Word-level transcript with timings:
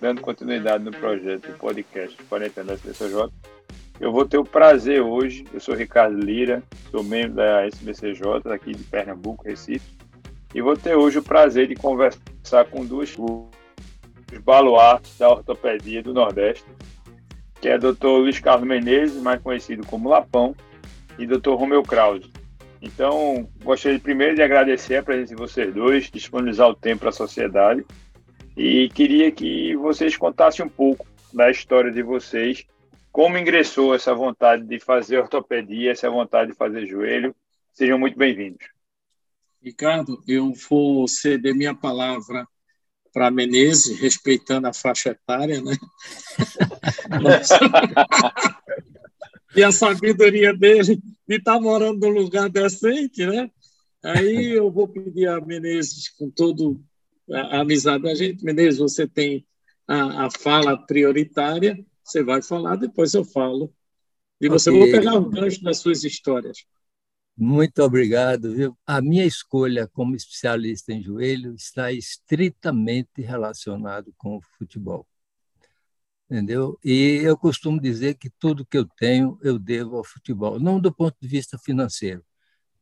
Dando 0.00 0.20
continuidade 0.20 0.84
no 0.84 0.90
projeto 0.90 1.48
do 1.48 1.58
podcast 1.58 2.16
40 2.24 2.60
anos 2.60 2.80
da 2.82 2.90
SBCJ, 2.90 3.30
eu 4.00 4.12
vou 4.12 4.26
ter 4.26 4.38
o 4.38 4.44
prazer 4.44 5.00
hoje, 5.00 5.46
eu 5.52 5.60
sou 5.60 5.74
Ricardo 5.74 6.18
Lira, 6.18 6.62
sou 6.90 7.02
membro 7.02 7.36
da 7.36 7.66
SBCJ 7.66 8.52
aqui 8.52 8.74
de 8.74 8.82
Pernambuco, 8.84 9.44
Recife, 9.44 9.96
e 10.54 10.60
vou 10.60 10.76
ter 10.76 10.94
hoje 10.94 11.18
o 11.18 11.22
prazer 11.22 11.68
de 11.68 11.74
conversar 11.74 12.64
com 12.70 12.84
duas 12.84 13.16
os 13.18 14.38
baluartes 14.40 15.16
da 15.18 15.30
ortopedia 15.30 16.02
do 16.02 16.12
Nordeste, 16.12 16.64
que 17.60 17.68
é 17.68 17.76
o 17.76 17.92
Dr. 17.92 18.06
Luiz 18.06 18.38
Carlos 18.40 18.66
Menezes, 18.66 19.22
mais 19.22 19.40
conhecido 19.40 19.86
como 19.86 20.08
Lapão, 20.08 20.54
e 21.18 21.26
Dr. 21.26 21.50
Romeu 21.50 21.82
Krause. 21.82 22.30
Então, 22.84 23.48
gostaria 23.64 23.98
primeiro 23.98 24.34
de 24.34 24.42
agradecer 24.42 24.96
a 24.96 25.02
presença 25.02 25.34
de 25.34 25.40
vocês 25.40 25.72
dois, 25.72 26.10
disponibilizar 26.10 26.68
o 26.68 26.74
tempo 26.74 27.00
para 27.00 27.08
a 27.08 27.12
sociedade, 27.12 27.82
e 28.54 28.90
queria 28.90 29.32
que 29.32 29.74
vocês 29.76 30.18
contassem 30.18 30.66
um 30.66 30.68
pouco 30.68 31.06
da 31.32 31.50
história 31.50 31.90
de 31.90 32.02
vocês, 32.02 32.66
como 33.10 33.38
ingressou 33.38 33.94
essa 33.94 34.14
vontade 34.14 34.64
de 34.64 34.78
fazer 34.78 35.18
ortopedia, 35.18 35.92
essa 35.92 36.10
vontade 36.10 36.50
de 36.50 36.56
fazer 36.56 36.86
joelho. 36.86 37.34
Sejam 37.72 37.98
muito 37.98 38.18
bem-vindos. 38.18 38.66
Ricardo, 39.62 40.22
eu 40.28 40.52
vou 40.68 41.08
ceder 41.08 41.54
minha 41.54 41.74
palavra 41.74 42.46
para 43.14 43.30
Menezes, 43.30 43.98
respeitando 43.98 44.66
a 44.66 44.74
faixa 44.74 45.10
etária, 45.10 45.62
né? 45.62 45.74
e 49.56 49.64
a 49.64 49.72
sabedoria 49.72 50.52
dele 50.52 51.00
de 51.26 51.36
estar 51.36 51.54
tá 51.54 51.60
morando 51.60 52.00
num 52.00 52.20
lugar 52.20 52.48
decente, 52.48 53.26
né? 53.26 53.50
Aí 54.02 54.52
eu 54.56 54.70
vou 54.70 54.88
pedir 54.88 55.28
a 55.28 55.40
Menezes, 55.40 56.08
com 56.10 56.30
toda 56.30 56.78
a 57.30 57.60
amizade 57.60 58.04
da 58.04 58.14
gente, 58.14 58.44
Menezes, 58.44 58.78
você 58.78 59.06
tem 59.06 59.46
a, 59.88 60.26
a 60.26 60.30
fala 60.30 60.76
prioritária, 60.76 61.78
você 62.02 62.22
vai 62.22 62.42
falar, 62.42 62.76
depois 62.76 63.14
eu 63.14 63.24
falo. 63.24 63.72
E 64.40 64.48
você 64.48 64.70
okay. 64.70 64.80
vai 64.80 65.00
pegar 65.00 65.14
o 65.14 65.30
gancho 65.30 65.62
das 65.62 65.78
suas 65.78 66.04
histórias. 66.04 66.66
Muito 67.36 67.82
obrigado. 67.82 68.54
Viu? 68.54 68.76
A 68.86 69.00
minha 69.00 69.24
escolha 69.24 69.88
como 69.88 70.14
especialista 70.14 70.92
em 70.92 71.02
joelho 71.02 71.54
está 71.54 71.90
estritamente 71.90 73.22
relacionado 73.22 74.12
com 74.16 74.36
o 74.36 74.42
futebol. 74.56 75.06
Entendeu? 76.30 76.78
E 76.82 77.20
eu 77.22 77.36
costumo 77.36 77.80
dizer 77.80 78.14
que 78.14 78.30
tudo 78.30 78.64
que 78.64 78.78
eu 78.78 78.86
tenho 78.96 79.38
eu 79.42 79.58
devo 79.58 79.96
ao 79.96 80.04
futebol, 80.04 80.58
não 80.58 80.80
do 80.80 80.92
ponto 80.92 81.16
de 81.20 81.28
vista 81.28 81.58
financeiro, 81.58 82.24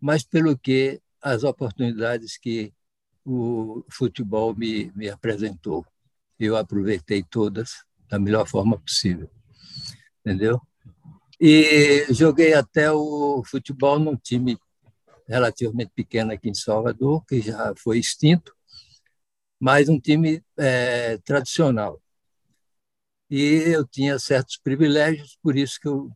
mas 0.01 0.23
pelo 0.23 0.57
que 0.57 1.01
as 1.21 1.45
oportunidades 1.45 2.37
que 2.37 2.73
o 3.25 3.85
futebol 3.91 4.55
me, 4.55 4.93
me 4.95 5.09
apresentou. 5.09 5.87
Eu 6.39 6.57
aproveitei 6.57 7.23
todas 7.23 7.85
da 8.09 8.19
melhor 8.19 8.47
forma 8.47 8.79
possível. 8.79 9.31
Entendeu? 10.21 10.61
E 11.41 12.07
joguei 12.11 12.55
até 12.55 12.91
o 12.93 13.43
futebol 13.45 13.99
num 13.99 14.17
time 14.17 14.59
relativamente 15.27 15.93
pequeno 15.95 16.33
aqui 16.33 16.49
em 16.51 16.55
Salvador, 16.55 17.25
que 17.25 17.41
já 17.41 17.73
foi 17.77 17.99
extinto, 17.99 18.55
mas 19.59 19.89
um 19.89 19.99
time 19.99 20.43
é, 20.57 21.19
tradicional. 21.19 22.01
E 23.35 23.41
eu 23.73 23.87
tinha 23.87 24.19
certos 24.19 24.59
privilégios, 24.59 25.39
por 25.43 25.57
isso 25.57 25.81
que 25.81 25.89
eu 25.89 26.13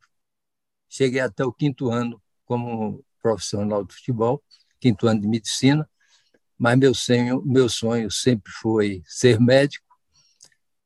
cheguei 0.86 1.20
até 1.20 1.42
o 1.46 1.50
quinto 1.50 1.88
ano 1.88 2.22
como 2.44 3.02
profissional 3.22 3.82
de 3.86 3.94
futebol, 3.94 4.44
quinto 4.78 5.08
ano 5.08 5.22
de 5.22 5.26
medicina, 5.26 5.88
mas 6.58 6.78
meu 6.78 6.94
sonho, 6.94 7.42
meu 7.46 7.70
sonho 7.70 8.10
sempre 8.10 8.52
foi 8.52 9.02
ser 9.06 9.40
médico. 9.40 9.86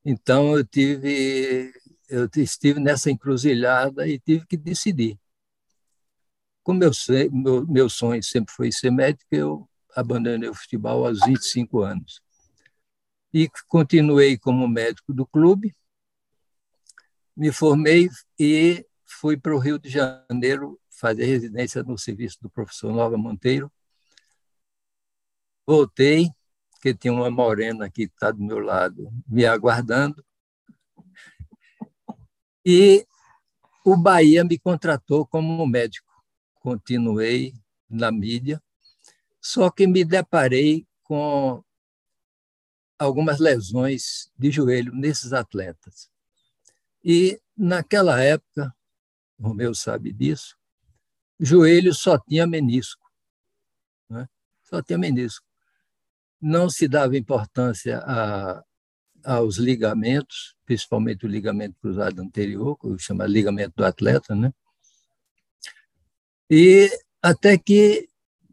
Então 0.05 0.57
eu 0.57 0.65
tive 0.65 1.73
eu 2.09 2.29
estive 2.37 2.79
nessa 2.79 3.11
encruzilhada 3.11 4.07
e 4.07 4.21
tive 4.21 4.47
que 4.47 4.57
decidir. 4.57 5.19
Como 6.63 6.85
eu 6.85 6.95
sei, 6.95 7.29
meu, 7.29 7.67
meu 7.67 7.91
sonho 7.91 8.23
sempre 8.23 8.55
foi 8.55 8.71
ser 8.71 8.93
médico, 8.93 9.27
eu 9.33 9.69
abandonei 9.97 10.49
o 10.49 10.55
futebol 10.55 11.09
aos 11.09 11.19
25 11.27 11.81
anos. 11.81 12.23
E 13.35 13.49
continuei 13.67 14.39
como 14.39 14.69
médico 14.69 15.13
do 15.13 15.27
clube, 15.27 15.75
me 17.41 17.51
formei 17.51 18.07
e 18.39 18.87
fui 19.07 19.35
para 19.35 19.57
o 19.57 19.59
Rio 19.59 19.79
de 19.79 19.89
Janeiro 19.89 20.79
fazer 20.91 21.25
residência 21.25 21.83
no 21.83 21.97
serviço 21.97 22.37
do 22.43 22.51
professor 22.51 22.93
Nova 22.93 23.17
Monteiro. 23.17 23.73
Voltei, 25.67 26.29
porque 26.71 26.93
tinha 26.93 27.15
uma 27.15 27.31
morena 27.31 27.89
que 27.89 28.03
está 28.03 28.31
do 28.31 28.43
meu 28.43 28.59
lado 28.59 29.11
me 29.27 29.47
aguardando, 29.47 30.23
e 32.63 33.07
o 33.87 33.97
Bahia 33.97 34.45
me 34.45 34.59
contratou 34.59 35.27
como 35.27 35.67
médico. 35.67 36.13
Continuei 36.57 37.55
na 37.89 38.13
mídia, 38.13 38.63
só 39.41 39.71
que 39.71 39.87
me 39.87 40.05
deparei 40.05 40.87
com 41.03 41.65
algumas 42.99 43.41
lesões 43.41 44.31
de 44.37 44.51
joelho 44.51 44.95
nesses 44.95 45.33
atletas. 45.33 46.11
E, 47.05 47.41
naquela 47.57 48.21
época, 48.23 48.75
o 49.39 49.49
Romeu 49.49 49.75
sabe 49.75 50.13
disso, 50.13 50.57
joelho 51.39 51.95
só 51.95 52.19
tinha 52.19 52.47
menisco. 52.47 53.11
Né? 54.09 54.29
Só 54.63 54.83
tinha 54.83 54.99
menisco. 54.99 55.47
Não 56.41 56.69
se 56.69 56.89
dava 56.89 57.17
importância 57.17 57.99
a 57.99 58.65
aos 59.25 59.57
ligamentos, 59.57 60.55
principalmente 60.65 61.25
o 61.25 61.29
ligamento 61.29 61.77
cruzado 61.81 62.21
anterior, 62.21 62.77
que 62.79 62.99
chama 62.99 63.27
ligamento 63.27 63.75
do 63.77 63.85
atleta, 63.85 64.35
né? 64.35 64.53
E 66.49 66.91
até 67.23 67.57
que, 67.57 68.09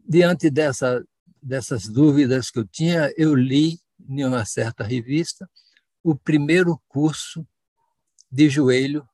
diante 0.06 0.50
dessa, 0.50 1.04
dessas 1.42 1.88
dúvidas 1.88 2.50
que 2.50 2.58
eu 2.58 2.66
tinha, 2.66 3.12
eu 3.16 3.34
li 3.34 3.80
em 4.08 4.24
uma 4.24 4.44
certa 4.44 4.84
revista 4.84 5.48
o 6.02 6.14
primeiro 6.14 6.80
curso 6.86 7.46
de 8.30 8.48
joelho 8.48 9.08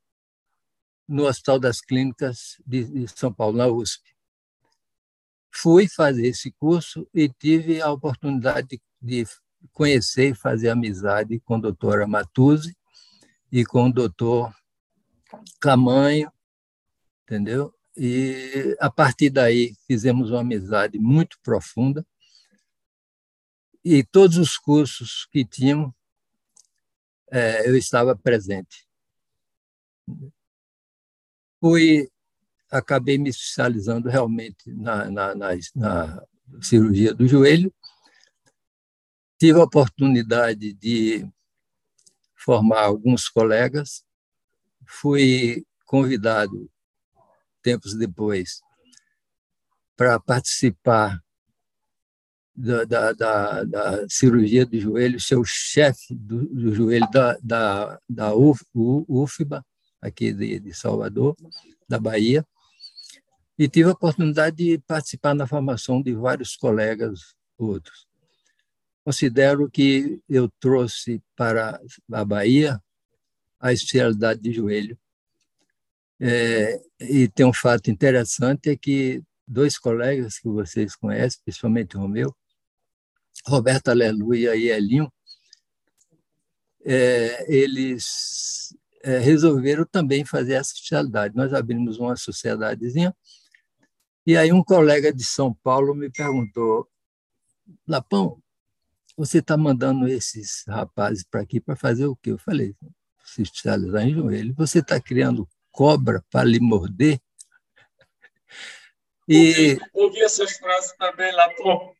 no 1.06 1.26
Hospital 1.26 1.58
das 1.58 1.80
Clínicas 1.80 2.60
de, 2.66 3.06
São 3.08 3.32
Paulo, 3.32 3.56
na 3.56 3.66
USP. 3.66 4.02
Fui 5.52 5.86
fazer 5.86 6.26
esse 6.26 6.50
curso 6.52 7.08
e 7.14 7.28
tive 7.28 7.80
a 7.80 7.90
oportunidade 7.92 8.80
de, 9.00 9.26
conhecer 9.72 10.32
e 10.32 10.34
fazer 10.34 10.68
amizade 10.68 11.40
com 11.40 11.54
a 11.54 11.60
doutora 11.60 12.06
Matuzzi 12.06 12.76
e 13.50 13.64
com 13.64 13.86
o 13.86 13.92
doutor 13.92 14.54
Camanho, 15.58 16.30
entendeu? 17.22 17.74
E 17.96 18.76
a 18.80 18.90
partir 18.90 19.30
daí 19.30 19.74
fizemos 19.86 20.30
uma 20.30 20.40
amizade 20.40 20.98
muito 20.98 21.38
profunda. 21.42 22.06
E 23.82 24.02
todos 24.02 24.36
os 24.36 24.58
cursos 24.58 25.26
que 25.30 25.44
tínhamos, 25.44 25.92
é, 27.30 27.68
eu 27.68 27.76
estava 27.76 28.16
presente. 28.16 28.86
Fui, 31.60 32.08
acabei 32.70 33.18
me 33.18 33.30
especializando 33.30 34.08
realmente 34.08 34.70
na, 34.72 35.10
na, 35.10 35.34
na, 35.34 35.48
na 35.74 36.26
cirurgia 36.60 37.14
do 37.14 37.26
joelho. 37.26 37.72
Tive 39.38 39.58
a 39.58 39.64
oportunidade 39.64 40.72
de 40.74 41.26
formar 42.36 42.82
alguns 42.82 43.28
colegas, 43.28 44.04
fui 44.86 45.64
convidado, 45.86 46.70
tempos 47.62 47.94
depois, 47.94 48.60
para 49.96 50.20
participar 50.20 51.22
da, 52.54 52.84
da, 52.84 53.12
da, 53.12 53.64
da, 53.64 54.08
cirurgia 54.08 54.64
do 54.64 54.78
joelho, 54.78 55.20
ser 55.20 55.36
o 55.36 55.44
chefe 55.44 56.14
do, 56.14 56.46
do, 56.46 56.74
joelho 56.74 57.08
da, 57.10 57.36
da, 57.42 58.00
da 58.08 58.34
Uf, 58.34 58.62
UFBA, 58.74 59.64
aqui 60.04 60.32
de, 60.32 60.60
de 60.60 60.74
Salvador, 60.74 61.34
da 61.88 61.98
Bahia, 61.98 62.46
e 63.58 63.68
tive 63.68 63.88
a 63.88 63.92
oportunidade 63.92 64.56
de 64.56 64.78
participar 64.78 65.34
na 65.34 65.46
formação 65.46 66.02
de 66.02 66.12
vários 66.12 66.56
colegas 66.56 67.34
outros. 67.56 68.06
Considero 69.04 69.70
que 69.70 70.20
eu 70.28 70.50
trouxe 70.60 71.22
para 71.36 71.80
a 72.12 72.24
Bahia 72.24 72.82
a 73.58 73.72
especialidade 73.72 74.40
de 74.40 74.52
joelho. 74.52 74.98
É, 76.20 76.80
e 77.00 77.28
tem 77.28 77.46
um 77.46 77.52
fato 77.52 77.90
interessante 77.90 78.70
é 78.70 78.76
que 78.76 79.22
dois 79.46 79.78
colegas 79.78 80.38
que 80.38 80.48
vocês 80.48 80.94
conhecem, 80.96 81.40
principalmente 81.44 81.96
o 81.96 82.08
meu, 82.08 82.34
Roberto 83.46 83.88
Aleluia 83.88 84.56
e 84.56 84.68
Elinho, 84.68 85.12
é, 86.84 87.52
eles 87.52 88.74
é, 89.04 89.18
resolveram 89.18 89.84
também 89.84 90.24
fazer 90.24 90.54
essa 90.54 90.72
especialidade. 90.72 91.36
Nós 91.36 91.52
abrimos 91.52 91.98
uma 91.98 92.16
sociedadezinha 92.16 93.14
e 94.26 94.34
aí 94.36 94.50
um 94.50 94.64
colega 94.64 95.12
de 95.12 95.22
São 95.22 95.52
Paulo 95.62 95.94
me 95.94 96.10
perguntou, 96.10 96.88
Lapão, 97.86 98.42
você 99.14 99.38
está 99.38 99.58
mandando 99.58 100.08
esses 100.08 100.64
rapazes 100.66 101.22
para 101.22 101.42
aqui 101.42 101.60
para 101.60 101.76
fazer 101.76 102.06
o 102.06 102.16
quê? 102.16 102.32
Eu 102.32 102.38
falei, 102.38 102.74
se 103.22 103.42
especializar 103.42 104.02
em 104.02 104.14
joelho. 104.14 104.54
Você 104.56 104.78
está 104.78 104.98
criando 104.98 105.46
cobra 105.70 106.24
para 106.30 106.48
lhe 106.48 106.58
morder? 106.58 107.20
E, 109.28 109.78
ouvi, 109.92 110.20
essas 110.20 110.56
frases 110.56 110.94
também 110.98 111.32
pô. 111.56 111.94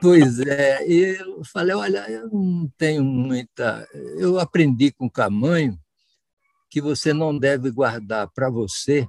Pois 0.00 0.40
é, 0.40 0.86
e 0.88 1.16
eu 1.20 1.44
falei, 1.44 1.74
olha, 1.74 2.08
eu 2.10 2.28
não 2.28 2.68
tenho 2.76 3.02
muita... 3.02 3.88
Eu 4.18 4.38
aprendi 4.38 4.92
com 4.92 5.06
o 5.06 5.10
Camanho 5.10 5.78
que 6.74 6.80
você 6.80 7.12
não 7.12 7.38
deve 7.38 7.70
guardar 7.70 8.28
para 8.34 8.50
você 8.50 9.06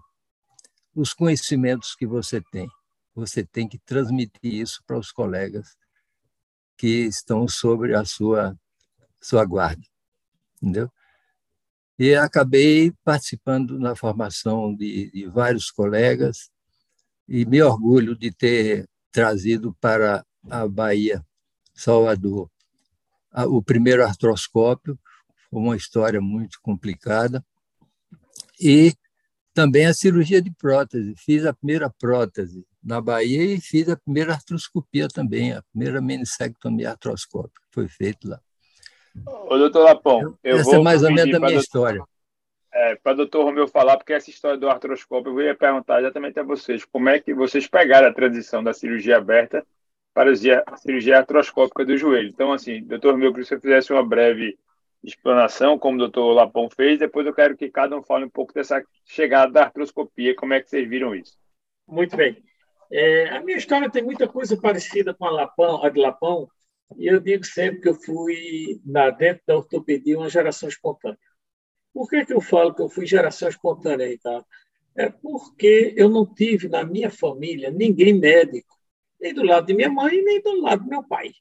os 0.94 1.16
conhecimentos 1.16 1.96
que 1.96 2.06
você 2.06 2.40
tem. 2.52 2.70
Você 3.16 3.44
tem 3.44 3.68
que 3.68 3.80
transmitir 3.80 4.54
isso 4.54 4.84
para 4.86 5.00
os 5.00 5.12
colegas 5.12 5.76
que 6.78 7.08
estão 7.08 7.48
sobre 7.48 7.96
a 7.96 8.06
sua, 8.06 8.56
sua 9.20 9.44
guarda. 9.46 9.82
Entendeu? 10.62 10.92
E 11.98 12.14
acabei 12.14 12.94
participando 13.04 13.80
na 13.80 13.96
formação 13.96 14.76
de, 14.76 15.10
de 15.10 15.26
vários 15.26 15.72
colegas 15.72 16.52
e 17.28 17.48
me 17.48 17.64
orgulho 17.64 18.16
de 18.16 18.32
ter 18.32 18.88
trazido 19.12 19.76
para 19.82 20.24
a 20.52 20.68
Bahia, 20.68 21.26
Salvador, 21.74 22.48
o 23.48 23.60
primeiro 23.64 24.06
artroscópio, 24.06 25.00
foi 25.50 25.60
uma 25.60 25.76
história 25.76 26.22
muito 26.22 26.60
complicada, 26.62 27.44
e 28.60 28.94
também 29.54 29.86
a 29.86 29.94
cirurgia 29.94 30.42
de 30.42 30.52
prótese. 30.52 31.16
Fiz 31.18 31.46
a 31.46 31.54
primeira 31.54 31.90
prótese 31.90 32.66
na 32.84 33.02
Bahia 33.02 33.44
e 33.44 33.60
fiz 33.60 33.90
a 33.90 33.98
primeira 33.98 34.34
artroscopia 34.34 35.08
também, 35.08 35.54
a 35.54 35.64
primeira 35.72 36.02
meniscectomia 36.02 36.92
artroscópica 36.92 37.62
foi 37.72 37.88
feita 37.88 38.30
lá. 38.30 38.40
Ô, 39.50 39.58
doutor 39.58 39.84
Lapão, 39.84 40.38
eu 40.44 40.58
essa 40.58 40.72
vou 40.72 40.82
é 40.82 40.84
mais 40.84 41.04
ou 41.04 41.12
menos 41.12 41.34
a 41.34 41.40
minha 41.40 41.58
história. 41.58 42.04
É, 42.72 42.96
para 42.96 43.14
o 43.14 43.16
doutor 43.16 43.46
Romeu 43.46 43.68
falar, 43.70 43.96
porque 43.96 44.12
essa 44.12 44.30
história 44.30 44.58
do 44.58 44.70
artroscópio, 44.70 45.40
eu 45.40 45.46
ia 45.46 45.56
perguntar 45.56 46.02
exatamente 46.02 46.38
a 46.38 46.44
vocês, 46.44 46.84
como 46.84 47.08
é 47.08 47.20
que 47.20 47.34
vocês 47.34 47.66
pegaram 47.68 48.10
a 48.10 48.14
transição 48.14 48.62
da 48.62 48.74
cirurgia 48.74 49.16
aberta 49.16 49.66
para 50.14 50.32
a 50.32 50.78
cirurgia 50.78 51.18
artroscópica 51.18 51.86
do 51.86 51.98
joelho. 51.98 52.28
Então, 52.28 52.52
assim, 52.52 52.84
doutor 52.84 53.14
Romeu, 53.14 53.32
queria 53.32 53.44
que 53.44 53.50
você 53.50 53.60
fizesse 53.60 53.94
uma 53.94 54.06
breve 54.06 54.58
explanação, 55.06 55.78
como 55.78 55.96
o 55.96 56.00
doutor 56.00 56.34
Lapão 56.34 56.70
fez, 56.70 57.00
depois 57.00 57.26
eu 57.26 57.34
quero 57.34 57.56
que 57.56 57.70
cada 57.70 57.98
um 57.98 58.04
fale 58.04 58.26
um 58.26 58.30
pouco 58.30 58.54
dessa 58.54 58.84
chegada 59.06 59.52
da 59.52 59.64
artroscopia, 59.64 60.36
como 60.36 60.54
é 60.54 60.62
que 60.62 60.70
vocês 60.70 60.88
viram 60.88 61.14
isso. 61.16 61.38
Muito 61.88 62.18
bem. 62.18 62.44
É, 62.92 63.30
a 63.30 63.42
minha 63.42 63.58
história 63.58 63.90
tem 63.90 64.04
muita 64.04 64.28
coisa 64.28 64.60
parecida 64.60 65.14
com 65.14 65.26
a, 65.26 65.32
Lapão, 65.32 65.84
a 65.84 65.90
de 65.90 66.00
Lapão, 66.00 66.48
e 66.98 67.08
eu 67.08 67.20
digo 67.20 67.44
sempre 67.44 67.82
que 67.82 67.90
eu 67.90 67.96
fui, 67.96 68.80
na, 68.86 69.10
dentro 69.10 69.44
da 69.48 69.58
ortopedia, 69.58 70.18
uma 70.18 70.30
geração 70.30 70.70
espontânea. 70.70 71.18
Por 71.94 72.10
que, 72.10 72.26
que 72.26 72.34
eu 72.34 72.42
falo 72.42 72.74
que 72.74 72.82
eu 72.82 72.90
fui 72.90 73.06
geração 73.06 73.48
espontânea, 73.48 74.08
Ricardo? 74.08 74.46
É 74.96 75.10
porque 75.10 75.94
eu 75.98 76.10
não 76.10 76.26
tive 76.26 76.68
na 76.70 76.84
minha 76.84 77.10
família 77.10 77.72
ninguém 77.72 78.14
médico, 78.14 78.76
nem 79.20 79.34
do 79.34 79.44
lado 79.44 79.66
de 79.66 79.74
minha 79.74 79.90
mãe, 79.90 80.22
nem 80.22 80.42
do 80.42 80.62
lado 80.62 80.84
do 80.84 80.90
meu 80.90 81.04
pai. 81.04 81.32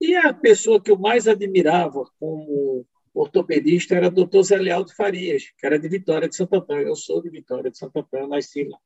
E 0.00 0.16
a 0.16 0.32
pessoa 0.32 0.80
que 0.80 0.90
eu 0.90 0.98
mais 0.98 1.28
admirava 1.28 2.04
como 2.18 2.86
ortopedista 3.12 3.94
era 3.94 4.08
o 4.08 4.10
doutor 4.10 4.42
Zé 4.42 4.56
Lealdo 4.56 4.94
Farias, 4.94 5.44
que 5.58 5.66
era 5.66 5.78
de 5.78 5.88
Vitória 5.88 6.28
de 6.28 6.36
Santo 6.36 6.56
Antônio. 6.56 6.88
Eu 6.88 6.96
sou 6.96 7.20
de 7.20 7.28
Vitória 7.28 7.70
de 7.70 7.76
Santo 7.76 7.98
Antônio, 7.98 8.28
nasci 8.28 8.64
lá. 8.64 8.78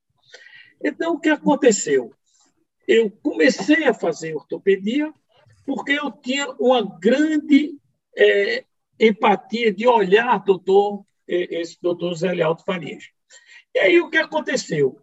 Então, 0.83 1.15
o 1.15 1.21
que 1.21 1.29
aconteceu? 1.29 2.13
Eu 2.87 3.11
comecei 3.11 3.85
a 3.85 3.95
fazer 3.95 4.35
ortopedia 4.35 5.11
porque 5.65 5.93
eu 5.93 6.11
tinha 6.11 6.51
uma 6.59 6.83
grande 6.99 7.79
é, 8.17 8.65
empatia 8.99 9.73
de 9.73 9.87
olhar 9.87 10.43
doutor, 10.45 11.07
esse 11.27 11.79
doutor 11.81 12.15
Zé 12.15 12.33
Lealdo 12.33 12.63
Farias. 12.65 13.05
E 13.75 13.79
aí 13.79 13.99
o 14.01 14.11
que 14.11 14.19
aconteceu? 14.19 14.99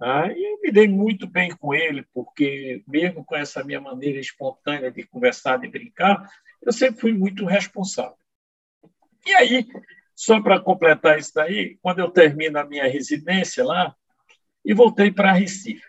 Ah, 0.00 0.26
e 0.26 0.52
eu 0.52 0.60
me 0.60 0.72
dei 0.72 0.88
muito 0.88 1.26
bem 1.26 1.54
com 1.56 1.72
ele, 1.72 2.04
porque, 2.12 2.82
mesmo 2.88 3.24
com 3.24 3.36
essa 3.36 3.62
minha 3.62 3.80
maneira 3.80 4.18
espontânea 4.18 4.90
de 4.90 5.04
conversar, 5.04 5.58
de 5.58 5.68
brincar, 5.68 6.28
eu 6.60 6.72
sempre 6.72 7.00
fui 7.00 7.12
muito 7.12 7.46
responsável. 7.46 8.16
E 9.26 9.34
aí, 9.34 9.66
só 10.14 10.40
para 10.40 10.60
completar 10.60 11.18
isso 11.18 11.32
daí, 11.34 11.76
quando 11.82 11.98
eu 11.98 12.10
termino 12.10 12.58
a 12.58 12.64
minha 12.64 12.88
residência 12.88 13.64
lá, 13.64 13.94
e 14.64 14.72
voltei 14.72 15.12
para 15.12 15.32
Recife. 15.32 15.84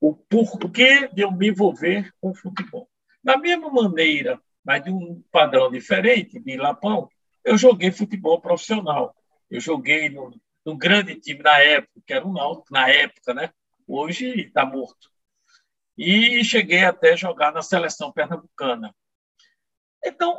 O 0.00 0.14
porquê 0.14 1.08
de 1.08 1.22
eu 1.22 1.30
me 1.30 1.48
envolver 1.48 2.12
com 2.20 2.34
futebol. 2.34 2.88
Da 3.22 3.36
mesma 3.36 3.70
maneira, 3.70 4.40
mas 4.64 4.82
de 4.82 4.90
um 4.90 5.22
padrão 5.30 5.70
diferente, 5.70 6.38
de 6.38 6.56
Lapão, 6.56 7.10
eu 7.44 7.56
joguei 7.56 7.90
futebol 7.90 8.40
profissional. 8.40 9.14
Eu 9.50 9.60
joguei 9.60 10.08
no, 10.10 10.38
no 10.64 10.76
grande 10.76 11.16
time 11.16 11.42
na 11.42 11.58
época, 11.58 12.00
que 12.06 12.12
era 12.12 12.26
o 12.26 12.32
Náutico, 12.32 12.72
na 12.72 12.88
época, 12.88 13.34
né? 13.34 13.50
Hoje 13.86 14.40
está 14.40 14.66
morto. 14.66 15.10
E 15.96 16.44
cheguei 16.44 16.84
até 16.84 17.16
jogar 17.16 17.52
na 17.52 17.62
seleção 17.62 18.12
pernambucana. 18.12 18.94
Então, 20.04 20.38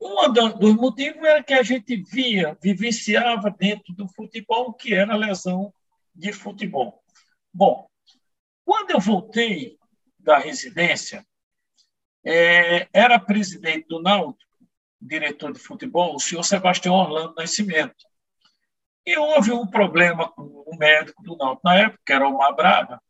um 0.00 0.58
dos 0.58 0.74
motivos 0.74 1.22
era 1.24 1.42
que 1.42 1.54
a 1.54 1.62
gente 1.62 1.96
via, 1.96 2.56
vivenciava 2.62 3.50
dentro 3.50 3.92
do 3.94 4.08
futebol 4.08 4.68
o 4.68 4.72
que 4.72 4.94
era 4.94 5.16
lesão 5.16 5.72
de 6.14 6.32
futebol. 6.32 7.02
Bom, 7.52 7.88
quando 8.64 8.90
eu 8.90 9.00
voltei 9.00 9.78
da 10.18 10.38
residência, 10.38 11.24
é, 12.24 12.88
era 12.92 13.18
presidente 13.18 13.86
do 13.88 14.00
Náutico, 14.00 14.44
diretor 15.00 15.52
de 15.52 15.58
futebol, 15.58 16.14
o 16.14 16.20
senhor 16.20 16.42
Sebastião 16.42 16.94
Orlando 16.94 17.34
Nascimento. 17.36 18.04
E 19.06 19.18
houve 19.18 19.52
um 19.52 19.66
problema 19.66 20.30
com 20.32 20.42
o 20.42 20.76
médico 20.78 21.22
do 21.22 21.36
Náutico 21.36 21.68
na 21.68 21.76
época, 21.76 22.00
que 22.06 22.12
era 22.12 22.26
o 22.26 22.54
Braga, 22.54 23.00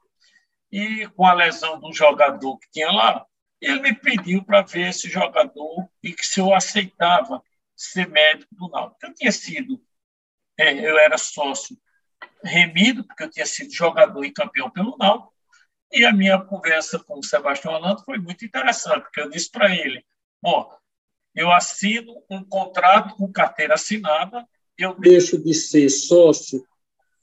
e 0.73 1.07
com 1.11 1.25
a 1.25 1.33
lesão 1.33 1.79
do 1.79 1.93
jogador 1.93 2.59
que 2.59 2.69
tinha 2.73 2.91
lá, 2.91 3.25
ele 3.61 3.81
me 3.81 3.95
pediu 3.95 4.45
para 4.45 4.63
ver 4.63 4.89
esse 4.89 5.09
jogador 5.09 5.89
e 6.05 6.13
que 6.13 6.27
se 6.27 6.39
eu 6.39 6.55
aceitava 6.55 7.43
ser 7.75 8.09
médico 8.09 8.55
do 8.55 8.69
Náutico. 8.69 9.07
Eu 9.07 9.15
tinha 9.15 9.33
sido, 9.33 9.81
é, 10.59 10.73
eu 10.73 10.99
era 10.99 11.17
sócio 11.17 11.77
remido, 12.45 13.05
porque 13.05 13.25
eu 13.25 13.31
tinha 13.31 13.47
sido 13.47 13.73
jogador 13.73 14.23
e 14.23 14.33
campeão 14.33 14.71
pelo 14.71 14.97
Náutico, 14.99 15.33
e 15.91 16.05
a 16.05 16.13
minha 16.13 16.39
conversa 16.41 16.99
com 16.99 17.19
o 17.19 17.25
Sebastião 17.25 17.75
Orlando 17.75 18.05
foi 18.05 18.19
muito 18.19 18.45
interessante, 18.45 19.03
porque 19.03 19.21
eu 19.21 19.31
disse 19.31 19.51
para 19.51 19.75
ele, 19.75 20.05
ó, 20.45 20.77
eu 21.35 21.51
assino 21.51 22.23
um 22.31 22.45
contrato 22.45 23.17
com 23.17 23.33
carteira 23.33 23.75
assinada, 23.75 24.47
eu 24.77 24.95
deixo 24.99 25.43
de 25.43 25.55
ser 25.55 25.89
sócio 25.89 26.67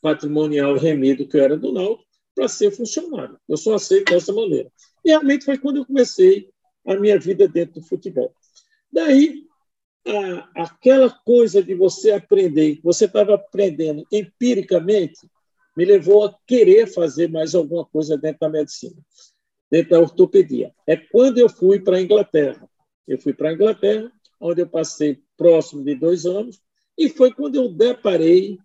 patrimonial 0.02 0.76
remido, 0.76 1.28
que 1.28 1.38
eu 1.38 1.44
era 1.44 1.56
do 1.56 1.72
Náutico, 1.72 2.10
para 2.34 2.48
ser 2.48 2.72
funcionário. 2.72 3.40
Eu 3.48 3.58
só 3.58 3.76
aceito 3.76 4.12
dessa 4.12 4.34
maneira. 4.34 4.72
E 5.04 5.10
realmente 5.10 5.46
foi 5.46 5.58
quando 5.58 5.78
eu 5.78 5.86
comecei 5.86 6.50
a 6.88 6.96
minha 6.96 7.20
vida 7.20 7.48
dentro 7.48 7.82
do 7.82 7.88
futebol. 7.88 8.34
Daí, 8.92 9.48
a, 10.08 10.64
aquela 10.64 11.10
coisa 11.10 11.64
de 11.64 11.74
você 11.74 12.12
aprender, 12.12 12.80
você 12.84 13.06
estava 13.06 13.36
aprendendo 13.36 14.06
empiricamente, 14.12 15.30
me 15.76 15.86
levou 15.86 16.26
a 16.26 16.38
querer 16.46 16.88
fazer 16.88 17.30
mais 17.30 17.56
alguma 17.56 17.86
coisa 17.86 18.18
dentro 18.18 18.40
da 18.42 18.50
medicina, 18.50 19.02
dentro 19.70 19.92
da 19.92 20.00
ortopedia. 20.00 20.74
É 20.86 20.98
quando 20.98 21.38
eu 21.38 21.50
fui 21.50 21.80
para 21.80 21.98
a 21.98 22.02
Inglaterra. 22.02 22.68
Eu 23.08 23.18
fui 23.18 23.34
para 23.34 23.50
a 23.50 23.54
Inglaterra, 23.54 24.12
onde 24.40 24.62
eu 24.62 24.68
passei 24.68 25.22
próximo 25.38 25.84
de 25.84 25.96
dois 25.96 26.26
anos, 26.26 26.62
e 26.98 27.10
foi 27.10 27.34
quando 27.34 27.56
eu 27.56 27.70
deparei 27.70 28.60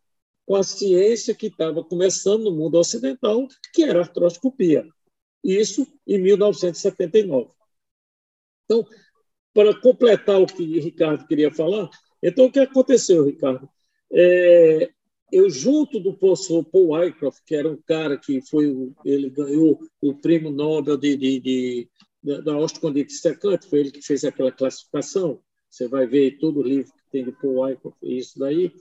com 0.45 0.56
a 0.56 0.62
ciência 0.62 1.35
que 1.35 1.47
estava 1.47 1.83
começando 1.83 2.45
no 2.45 2.52
mundo 2.52 2.78
ocidental, 2.78 3.47
que 3.73 3.83
era 3.83 3.99
a 3.99 4.02
artroscopia. 4.02 4.87
Isso 5.42 5.87
em 6.06 6.18
1979. 6.18 7.50
Então, 8.64 8.87
para 9.56 9.75
completar 9.80 10.38
o 10.38 10.46
que 10.46 10.62
o 10.62 10.82
Ricardo 10.82 11.26
queria 11.26 11.50
falar, 11.50 11.88
então 12.22 12.44
o 12.44 12.52
que 12.52 12.60
aconteceu, 12.60 13.25
Ricardo? 13.25 13.66
É, 14.12 14.90
eu 15.32 15.48
junto 15.48 15.98
do 15.98 16.12
professor 16.12 16.62
Paul 16.62 16.90
Wycroft, 16.90 17.40
que 17.46 17.56
era 17.56 17.70
um 17.70 17.78
cara 17.86 18.18
que 18.18 18.42
foi 18.42 18.66
ele 19.02 19.30
ganhou 19.30 19.80
o 20.02 20.14
prêmio 20.14 20.50
Nobel 20.50 20.98
de, 20.98 21.16
de, 21.16 21.40
de 21.40 21.88
da 22.22 22.58
osteocondite 22.58 23.14
secante, 23.14 23.66
foi 23.66 23.80
ele 23.80 23.90
que 23.90 24.02
fez 24.02 24.25
aquela 24.25 24.52
classificação 24.52 25.40
Você 25.70 25.88
vai 25.88 26.06
ver 26.06 26.38
todo 26.38 26.60
o 26.60 26.62
livro 26.62 26.92
que 26.92 27.10
tem 27.10 27.25
de 27.25 27.32
Paul 27.32 27.60
Wyckoff, 27.60 27.96
isso 28.02 28.38
daí. 28.38 28.72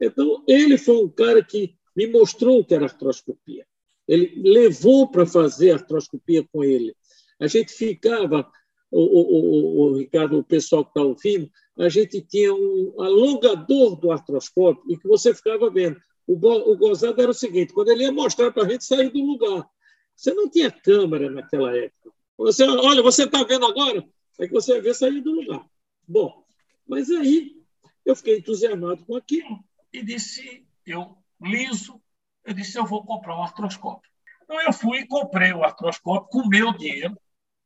Então, 0.00 0.44
ele 0.46 0.78
foi 0.78 1.02
um 1.02 1.08
cara 1.08 1.42
que 1.42 1.74
me 1.96 2.06
mostrou 2.06 2.60
o 2.60 2.64
que 2.64 2.74
era 2.74 2.84
artroscopia. 2.84 3.66
Ele 4.06 4.42
levou 4.44 5.10
para 5.10 5.26
fazer 5.26 5.72
artroscopia 5.72 6.46
com 6.52 6.62
ele. 6.62 6.94
A 7.40 7.46
gente 7.46 7.72
ficava, 7.72 8.48
o, 8.92 9.00
o, 9.00 9.80
o, 9.80 9.96
Ricardo, 9.96 10.38
o 10.38 10.44
pessoal 10.44 10.84
que 10.84 10.90
está 10.90 11.02
ouvindo, 11.02 11.50
a 11.78 11.88
gente 11.88 12.20
tinha 12.20 12.52
um 12.52 12.94
alongador 13.00 13.96
do 13.96 14.12
artroscópio 14.12 14.84
e 14.88 14.96
que 14.96 15.08
você 15.08 15.34
ficava 15.34 15.70
vendo. 15.70 15.98
O, 16.26 16.34
o 16.34 16.76
gozado 16.76 17.20
era 17.20 17.30
o 17.30 17.34
seguinte: 17.34 17.72
quando 17.72 17.88
ele 17.88 18.04
ia 18.04 18.12
mostrar 18.12 18.52
para 18.52 18.64
a 18.64 18.68
gente 18.68 18.84
sair 18.84 19.10
do 19.10 19.24
lugar, 19.24 19.66
você 20.14 20.34
não 20.34 20.48
tinha 20.48 20.70
câmera 20.70 21.30
naquela 21.30 21.76
época. 21.76 22.12
Você, 22.36 22.64
olha, 22.64 23.02
você 23.02 23.24
está 23.24 23.42
vendo 23.44 23.66
agora? 23.66 24.06
É 24.38 24.46
que 24.46 24.52
você 24.52 24.80
vê 24.80 24.92
sair 24.92 25.20
do 25.20 25.32
lugar. 25.32 25.66
Bom, 26.06 26.44
mas 26.86 27.10
aí 27.10 27.56
eu 28.04 28.14
fiquei 28.14 28.38
entusiasmado 28.38 29.04
com 29.04 29.16
aquilo 29.16 29.58
e 29.92 30.02
disse, 30.02 30.66
eu 30.86 31.16
liso, 31.40 32.00
eu 32.44 32.52
disse, 32.52 32.78
eu 32.78 32.84
vou 32.84 33.04
comprar 33.04 33.36
um 33.36 33.42
artroscópio. 33.42 34.10
Então 34.42 34.60
eu 34.60 34.72
fui 34.72 35.00
e 35.00 35.06
comprei 35.06 35.52
o 35.52 35.62
artroscópio 35.62 36.28
com 36.30 36.48
meu 36.48 36.72
dinheiro, 36.76 37.16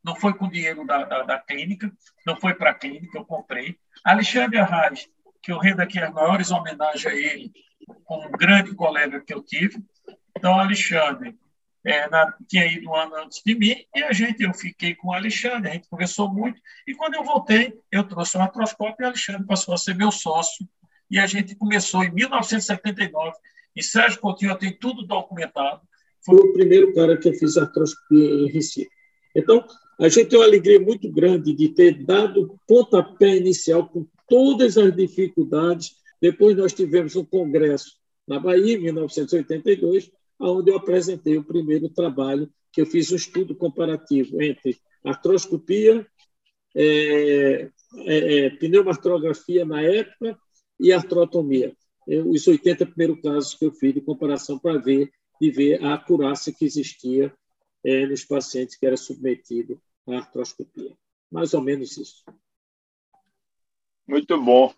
não 0.06 0.14
foi 0.14 0.32
com 0.34 0.48
dinheiro 0.48 0.86
da, 0.86 1.04
da, 1.04 1.22
da 1.24 1.38
clínica, 1.40 1.92
não 2.24 2.36
foi 2.36 2.54
para 2.54 2.70
a 2.70 2.74
clínica, 2.74 3.18
eu 3.18 3.24
comprei. 3.24 3.76
Alexandre 4.04 4.56
Arraes, 4.56 5.08
que 5.42 5.50
eu 5.50 5.58
rendo 5.58 5.80
aqui 5.80 5.98
as 5.98 6.14
maiores 6.14 6.52
homenagens 6.52 7.04
a 7.06 7.12
ele, 7.12 7.50
como 8.04 8.28
um 8.28 8.30
grande 8.30 8.72
colega 8.72 9.20
que 9.20 9.34
eu 9.34 9.42
tive. 9.42 9.84
Então, 10.36 10.56
Alexandre 10.56 11.36
é, 11.84 12.08
na, 12.08 12.32
tinha 12.48 12.66
ido 12.66 12.88
um 12.88 12.94
ano 12.94 13.16
antes 13.16 13.42
de 13.44 13.56
mim, 13.56 13.84
e 13.94 14.02
a 14.04 14.12
gente, 14.12 14.44
eu 14.44 14.54
fiquei 14.54 14.94
com 14.94 15.08
o 15.08 15.12
Alexandre, 15.12 15.70
a 15.70 15.72
gente 15.72 15.88
conversou 15.88 16.32
muito, 16.32 16.60
e 16.86 16.94
quando 16.94 17.14
eu 17.14 17.24
voltei, 17.24 17.76
eu 17.90 18.04
trouxe 18.04 18.38
um 18.38 18.42
artroscópio 18.42 19.02
e 19.02 19.04
o 19.04 19.08
Alexandre 19.08 19.44
passou 19.44 19.74
a 19.74 19.78
ser 19.78 19.96
meu 19.96 20.12
sócio, 20.12 20.68
e 21.10 21.18
a 21.18 21.26
gente 21.26 21.56
começou 21.56 22.04
em 22.04 22.12
1979, 22.12 23.36
e 23.74 23.82
Sérgio 23.82 24.20
Coutinho 24.20 24.56
tem 24.56 24.72
tudo 24.72 25.04
documentado. 25.04 25.80
Foi 26.24 26.36
o 26.36 26.52
primeiro 26.52 26.94
cara 26.94 27.16
que 27.16 27.28
eu 27.28 27.34
fiz 27.34 27.56
artroscopia 27.56 28.24
em 28.24 28.50
Recife. 28.50 28.90
Então, 29.34 29.64
a 29.98 30.08
gente 30.08 30.28
tem 30.28 30.38
uma 30.38 30.44
alegria 30.44 30.78
muito 30.78 31.10
grande 31.10 31.54
de 31.54 31.70
ter 31.70 32.04
dado 32.04 32.58
pontapé 32.66 33.36
inicial 33.36 33.88
com 33.88 34.06
todas 34.28 34.76
as 34.76 34.94
dificuldades. 34.94 35.96
Depois 36.20 36.56
nós 36.56 36.72
tivemos 36.72 37.16
um 37.16 37.24
congresso 37.24 37.96
na 38.28 38.38
Bahia, 38.38 38.76
em 38.76 38.80
1982, 38.80 40.10
onde 40.38 40.70
eu 40.70 40.76
apresentei 40.76 41.38
o 41.38 41.44
primeiro 41.44 41.88
trabalho, 41.88 42.50
que 42.72 42.80
eu 42.80 42.86
fiz 42.86 43.10
um 43.10 43.16
estudo 43.16 43.54
comparativo 43.54 44.42
entre 44.42 44.76
artroscopia, 45.02 46.06
é, 46.74 47.70
é, 48.04 48.38
é 48.38 48.50
pneumartrografia 48.50 49.64
na 49.64 49.80
época 49.80 50.38
e 50.78 50.92
artrotomia. 50.92 51.74
Os 52.06 52.46
80 52.46 52.84
primeiros 52.86 53.22
casos 53.22 53.54
que 53.54 53.64
eu 53.64 53.72
fiz 53.72 53.94
de 53.94 54.00
comparação 54.02 54.58
para 54.58 54.78
ver, 54.78 55.10
de 55.40 55.50
ver 55.50 55.82
a 55.82 55.94
acurácia 55.94 56.52
que 56.52 56.66
existia 56.66 57.32
é, 57.86 58.04
nos 58.04 58.24
pacientes 58.24 58.74
que 58.74 58.84
era 58.84 58.96
submetido 58.96 59.80
à 60.08 60.16
artroscopia. 60.16 60.92
Mais 61.30 61.54
ou 61.54 61.60
menos 61.60 61.96
isso. 61.96 62.24
Muito 64.08 64.42
bom. 64.42 64.74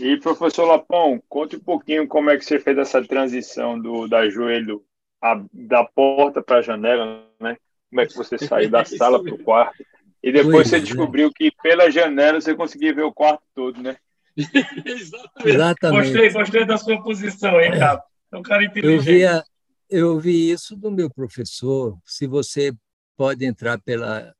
E, 0.00 0.16
professor 0.16 0.64
Lapão, 0.64 1.22
conte 1.28 1.56
um 1.56 1.60
pouquinho 1.60 2.08
como 2.08 2.30
é 2.30 2.36
que 2.36 2.44
você 2.44 2.58
fez 2.58 2.76
essa 2.78 3.02
transição 3.06 3.78
do 3.78 4.08
da 4.08 4.28
joelho 4.28 4.84
a, 5.22 5.40
da 5.52 5.84
porta 5.84 6.42
para 6.42 6.58
a 6.58 6.62
janela, 6.62 7.24
né? 7.38 7.56
Como 7.88 8.00
é 8.00 8.06
que 8.06 8.16
você 8.16 8.36
saiu 8.38 8.70
da 8.70 8.84
sala 8.86 9.22
para 9.22 9.34
o 9.34 9.38
quarto. 9.38 9.84
E 10.22 10.32
depois 10.32 10.52
pois 10.52 10.68
você 10.68 10.76
é. 10.76 10.80
descobriu 10.80 11.30
que 11.32 11.52
pela 11.62 11.90
janela 11.90 12.40
você 12.40 12.54
conseguia 12.54 12.94
ver 12.94 13.02
o 13.02 13.12
quarto 13.12 13.42
todo, 13.54 13.80
né? 13.80 13.96
Exatamente. 15.46 16.12
Gostei, 16.12 16.30
gostei 16.30 16.64
da 16.64 16.76
sua 16.78 17.02
posição, 17.02 17.60
hein, 17.60 17.78
Capo? 17.78 18.04
É 18.32 18.36
um 18.36 18.42
cara 18.42 18.64
inteligente. 18.64 18.96
Eu, 18.96 19.02
via, 19.02 19.44
eu 19.92 20.18
vi 20.18 20.50
isso 20.50 20.74
do 20.76 20.90
meu 20.90 21.10
professor. 21.10 21.98
Se 22.04 22.26
você 22.26 22.72
pode 23.16 23.44
entrar 23.44 23.80
pela, 23.82 24.34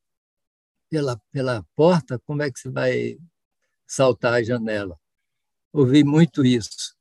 pela, 0.91 1.21
pela 1.31 1.65
porta, 1.77 2.19
como 2.21 2.43
é 2.43 2.51
que 2.51 2.59
você 2.59 2.71
vai 2.71 3.19
saltar 3.87 4.35
a 4.35 4.43
janela? 4.43 4.99
ouvi 5.73 6.05
muito 6.05 6.45
isso. 6.45 6.95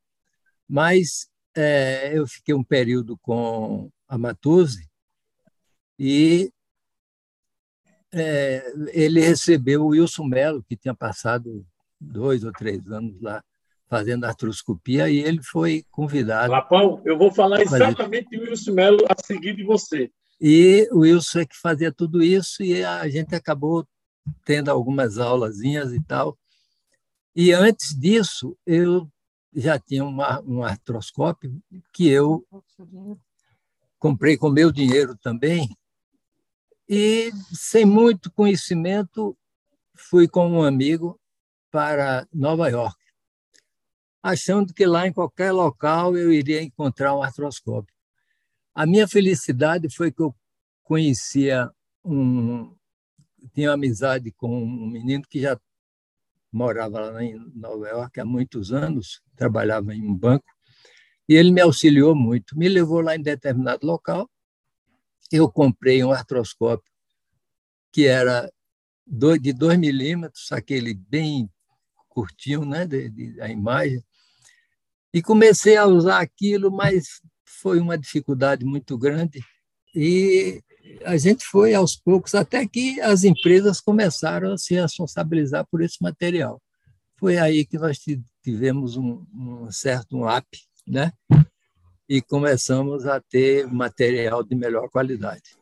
Mas 0.68 1.30
é, 1.56 2.18
eu 2.18 2.28
fiquei 2.28 2.56
um 2.56 2.64
período 2.64 3.18
com 3.18 3.92
a 4.08 4.18
Matuze 4.18 4.90
e 6.00 6.52
é, 8.14 8.74
ele 8.94 9.22
recebeu 9.22 9.84
o 9.84 9.88
Wilson 9.88 10.26
Mello, 10.26 10.64
que 10.64 10.76
tinha 10.78 10.96
passado 10.96 11.66
dois 12.00 12.44
ou 12.44 12.52
três 12.52 12.86
anos 12.92 13.22
lá 13.22 13.44
fazendo 13.92 14.24
artroscopia, 14.24 15.10
e 15.10 15.20
ele 15.20 15.44
foi 15.44 15.84
convidado. 15.92 16.50
Lapão, 16.50 17.02
eu 17.04 17.18
vou 17.18 17.30
falar 17.30 17.62
exatamente 17.62 18.30
fazer... 18.30 18.38
do 18.38 18.50
Wilson 18.50 18.72
Mello 18.72 19.06
a 19.10 19.22
seguir 19.22 19.54
de 19.54 19.66
você. 19.66 20.10
E 20.40 20.88
o 20.94 21.00
Wilson 21.00 21.40
é 21.42 21.46
que 21.46 21.58
fazia 21.58 21.92
tudo 21.92 22.24
isso, 22.24 22.64
e 22.64 22.86
a 22.86 23.06
gente 23.10 23.36
acabou 23.36 23.86
tendo 24.46 24.72
algumas 24.72 25.18
aulazinhas 25.18 25.92
e 25.92 26.02
tal. 26.02 26.38
E 27.36 27.52
antes 27.52 27.94
disso, 27.94 28.58
eu 28.66 29.10
já 29.54 29.78
tinha 29.78 30.06
uma, 30.06 30.42
um 30.44 30.64
artroscópio 30.64 31.62
que 31.92 32.08
eu 32.08 32.46
comprei 34.00 34.38
com 34.38 34.50
meu 34.50 34.72
dinheiro 34.72 35.18
também. 35.22 35.70
E, 36.88 37.30
sem 37.54 37.84
muito 37.84 38.32
conhecimento, 38.32 39.38
fui 39.94 40.30
com 40.30 40.50
um 40.50 40.64
amigo 40.64 41.20
para 41.70 42.26
Nova 42.34 42.70
York, 42.70 42.98
achando 44.22 44.74
que 44.74 44.86
lá 44.86 45.08
em 45.08 45.14
qualquer 45.14 45.52
local 45.52 46.16
eu 46.16 46.32
iria 46.32 46.62
encontrar 46.62 47.16
um 47.16 47.24
artroscópio. 47.24 47.94
A 48.74 48.86
minha 48.86 49.08
felicidade 49.08 49.90
foi 49.94 50.12
que 50.12 50.22
eu 50.22 50.36
conhecia 50.84 51.70
um. 52.04 52.76
tinha 53.54 53.72
amizade 53.72 54.32
com 54.32 54.64
um 54.64 54.88
menino 54.88 55.24
que 55.30 55.42
já 55.42 55.60
morava 56.52 57.00
lá 57.12 57.24
em 57.24 57.38
Nova 57.56 57.88
York 57.88 58.20
há 58.20 58.26
muitos 58.26 58.72
anos, 58.72 59.22
trabalhava 59.36 59.94
em 59.94 60.04
um 60.04 60.14
banco, 60.14 60.46
e 61.28 61.36
ele 61.36 61.52
me 61.52 61.62
auxiliou 61.62 62.14
muito. 62.14 62.58
Me 62.58 62.68
levou 62.68 63.02
lá 63.02 63.16
em 63.16 63.22
determinado 63.22 63.86
local, 63.86 64.30
eu 65.32 65.50
comprei 65.50 66.04
um 66.04 66.12
artroscópio 66.12 66.92
que 67.92 68.06
era 68.06 68.52
de 69.06 69.54
2 69.54 69.78
milímetros, 69.78 70.52
aquele 70.52 70.94
bem 70.94 71.50
curtinho, 72.10 72.66
né, 72.66 72.86
de, 72.86 73.10
de, 73.10 73.42
a 73.42 73.50
imagem, 73.50 74.04
e 75.14 75.22
comecei 75.22 75.78
a 75.78 75.86
usar 75.86 76.20
aquilo, 76.20 76.72
mas 76.72 77.22
foi 77.46 77.80
uma 77.80 77.98
dificuldade 77.98 78.66
muito 78.66 78.98
grande 78.98 79.42
e 79.94 80.62
a 81.06 81.18
gente 81.18 81.46
foi 81.46 81.74
aos 81.74 81.96
poucos 81.96 82.34
até 82.34 82.66
que 82.68 83.00
as 83.02 83.24
empresas 83.24 83.80
começaram 83.80 84.54
a 84.54 84.58
se 84.58 84.74
responsabilizar 84.74 85.66
por 85.70 85.82
esse 85.82 86.02
material. 86.02 86.62
Foi 87.18 87.38
aí 87.38 87.66
que 87.66 87.78
nós 87.78 88.00
tivemos 88.44 88.98
um, 88.98 89.24
um 89.34 89.72
certo 89.72 90.18
um 90.18 90.28
up, 90.28 90.48
né? 90.88 91.12
E 92.10 92.22
começamos 92.22 93.06
a 93.06 93.22
ter 93.22 93.68
material 93.68 94.44
de 94.44 94.56
melhor 94.56 94.90
qualidade. 94.90 95.56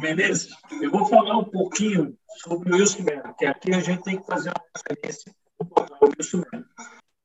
Menezes, 0.00 0.50
eu 0.80 0.90
vou 0.90 1.04
falar 1.06 1.36
um 1.38 1.44
pouquinho 1.44 2.16
sobre 2.42 2.72
o 2.72 2.76
Wilson 2.76 3.02
Melo, 3.02 3.34
que 3.36 3.44
aqui 3.44 3.74
a 3.74 3.80
gente 3.80 4.04
tem 4.04 4.20
que 4.20 4.26
fazer 4.26 4.50
uma 4.50 4.64
referência 4.76 5.34
ao 5.58 6.08
Wilson 6.08 6.44
Melo. 6.52 6.64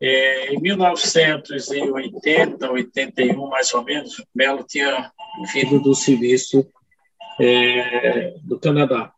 É, 0.01 0.53
em 0.53 0.59
1980, 0.59 2.71
81, 2.71 3.47
mais 3.47 3.73
ou 3.73 3.83
menos, 3.83 4.23
Melo 4.35 4.63
tinha 4.63 5.11
vindo 5.53 5.79
do 5.79 5.95
serviço 5.95 6.67
é, 7.39 8.35
do 8.43 8.59
Canadá. 8.59 9.13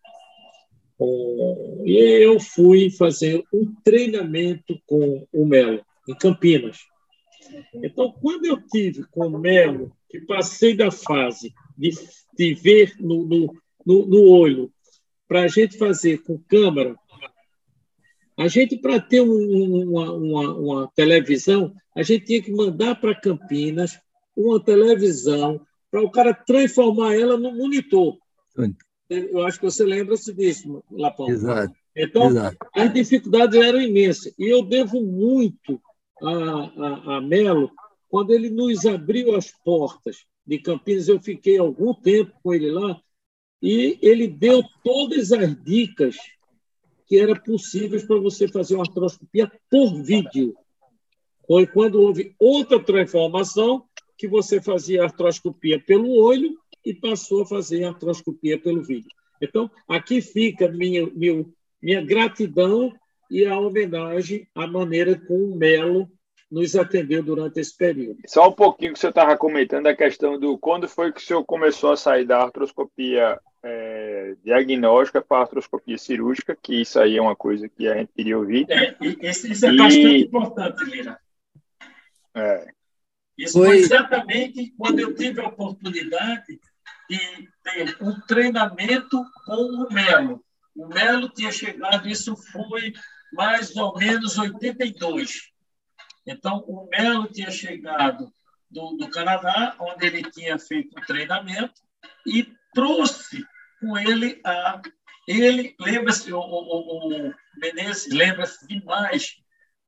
E 1.85 2.23
eu 2.23 2.39
fui 2.39 2.89
fazer 2.89 3.43
um 3.53 3.73
treinamento 3.83 4.79
com 4.85 5.27
o 5.33 5.45
Melo, 5.45 5.83
em 6.07 6.15
Campinas. 6.15 6.77
Então, 7.73 8.13
quando 8.21 8.45
eu 8.45 8.61
tive 8.67 9.03
com 9.11 9.27
o 9.27 9.39
Melo, 9.39 9.91
que 10.09 10.21
passei 10.21 10.75
da 10.75 10.91
fase 10.91 11.53
de, 11.77 11.91
de 12.37 12.53
ver 12.53 12.93
no, 12.99 13.25
no, 13.25 13.53
no, 13.85 14.05
no 14.05 14.29
olho, 14.29 14.71
para 15.27 15.43
a 15.43 15.47
gente 15.47 15.77
fazer 15.77 16.19
com 16.19 16.41
câmera, 16.47 16.95
a 18.37 18.47
gente, 18.47 18.77
para 18.77 18.99
ter 18.99 19.21
uma, 19.21 20.11
uma, 20.11 20.57
uma, 20.57 20.91
televisão, 20.93 21.73
a 21.95 22.03
gente 22.03 22.25
tinha 22.25 22.41
que 22.41 22.51
mandar 22.51 22.95
para 22.95 23.19
Campinas 23.19 23.97
uma 24.35 24.61
televisão 24.61 25.61
para 25.89 26.01
o 26.01 26.11
cara 26.11 26.33
transformar 26.33 27.15
ela 27.15 27.37
no 27.37 27.53
monitor. 27.55 28.17
Eu 29.09 29.43
acho 29.43 29.59
que 29.59 29.65
você 29.65 29.85
lembra-se 29.85 30.33
disso, 30.33 30.83
Lapão. 30.91 31.29
Exato. 31.29 31.73
Então, 31.95 32.27
Exato. 32.27 32.57
as 32.75 32.93
dificuldades 32.93 33.57
eram 33.57 33.79
imensas. 33.79 34.33
E 34.37 34.51
eu 34.51 34.61
devo 34.63 34.99
muito 35.01 35.81
a, 36.21 36.31
a, 36.31 37.17
a 37.17 37.21
Melo 37.21 37.71
quando 38.09 38.31
ele 38.31 38.49
nos 38.49 38.85
abriu 38.85 39.35
as 39.35 39.51
portas 39.63 40.25
de 40.45 40.59
Campinas. 40.59 41.07
Eu 41.07 41.21
fiquei 41.21 41.57
algum 41.57 41.93
tempo 41.93 42.33
com 42.43 42.53
ele 42.53 42.69
lá 42.71 42.99
e 43.61 43.97
ele 44.01 44.27
deu 44.27 44.61
todas 44.83 45.31
as 45.31 45.55
dicas 45.63 46.17
que 47.07 47.19
era 47.19 47.39
possível 47.39 48.05
para 48.07 48.19
você 48.19 48.47
fazer 48.47 48.75
uma 48.75 48.83
artroscopia 48.83 49.51
por 49.69 50.01
vídeo. 50.01 50.55
Foi 51.47 51.67
quando 51.67 52.01
houve 52.01 52.35
outra 52.39 52.79
transformação 52.79 53.83
que 54.17 54.27
você 54.27 54.61
fazia 54.61 55.03
artroscopia 55.03 55.79
pelo 55.79 56.11
olho 56.17 56.57
e 56.83 56.93
passou 56.93 57.43
a 57.43 57.45
fazer 57.45 57.83
artroscopia 57.83 58.59
pelo 58.59 58.83
vídeo. 58.83 59.09
Então, 59.41 59.69
aqui 59.87 60.21
fica 60.21 60.69
minha, 60.69 61.05
minha, 61.07 61.45
minha 61.81 62.01
gratidão 62.01 62.93
e 63.29 63.45
a 63.45 63.59
homenagem 63.59 64.47
à 64.55 64.65
maneira 64.65 65.19
como 65.27 65.53
o 65.53 65.55
Melo 65.55 66.09
nos 66.49 66.75
atendeu 66.75 67.23
durante 67.23 67.59
esse 67.59 67.75
período. 67.75 68.19
Só 68.27 68.47
um 68.47 68.53
pouquinho 68.53 68.93
que 68.93 68.99
você 68.99 69.09
estava 69.09 69.35
comentando 69.37 69.87
a 69.87 69.95
questão 69.95 70.39
do 70.39 70.57
quando 70.57 70.87
foi 70.87 71.11
que 71.11 71.19
o 71.19 71.23
senhor 71.23 71.43
começou 71.43 71.91
a 71.91 71.97
sair 71.97 72.25
da 72.25 72.43
artroscopia 72.43 73.39
é, 73.67 74.35
diagnóstica 74.43 75.23
para 75.23 75.37
a 75.37 75.41
artroscopia 75.41 75.97
cirúrgica, 75.97 76.55
que 76.55 76.81
isso 76.81 76.99
aí 76.99 77.17
é 77.17 77.21
uma 77.21 77.35
coisa 77.35 77.67
que 77.67 77.87
a 77.87 77.95
gente 77.95 78.13
queria 78.13 78.37
ouvir. 78.37 78.67
É, 78.69 78.95
isso, 79.01 79.47
isso 79.47 79.65
é 79.65 79.73
e... 79.73 79.77
bastante 79.77 80.17
importante, 80.17 80.85
Lira. 80.85 81.19
É. 82.35 82.67
Isso 83.35 83.57
foi 83.57 83.77
exatamente 83.77 84.71
quando 84.77 84.99
eu 84.99 85.15
tive 85.15 85.41
a 85.41 85.47
oportunidade 85.47 86.59
de 87.09 87.49
ter 87.63 87.97
um 88.01 88.19
treinamento 88.21 89.25
com 89.45 89.55
o 89.55 89.91
Melo. 89.91 90.45
O 90.75 90.87
Melo 90.87 91.27
tinha 91.29 91.51
chegado, 91.51 92.07
isso 92.07 92.35
foi 92.51 92.93
mais 93.33 93.75
ou 93.75 93.97
menos 93.97 94.37
82. 94.37 95.51
Então, 96.27 96.63
o 96.67 96.87
Melo 96.87 97.27
tinha 97.27 97.49
chegado 97.49 98.31
do, 98.69 98.95
do 98.95 99.09
Canadá, 99.09 99.75
onde 99.79 100.05
ele 100.05 100.23
tinha 100.31 100.59
feito 100.59 100.97
o 100.97 101.05
treinamento, 101.05 101.73
e 102.27 102.47
trouxe 102.73 103.43
com 103.79 103.97
ele 103.97 104.39
a. 104.43 104.81
Ele 105.27 105.75
lembra-se, 105.79 106.31
o, 106.31 106.39
o, 106.39 107.27
o 107.29 107.33
Menezes 107.57 108.13
lembra-se 108.13 108.67
demais 108.67 109.37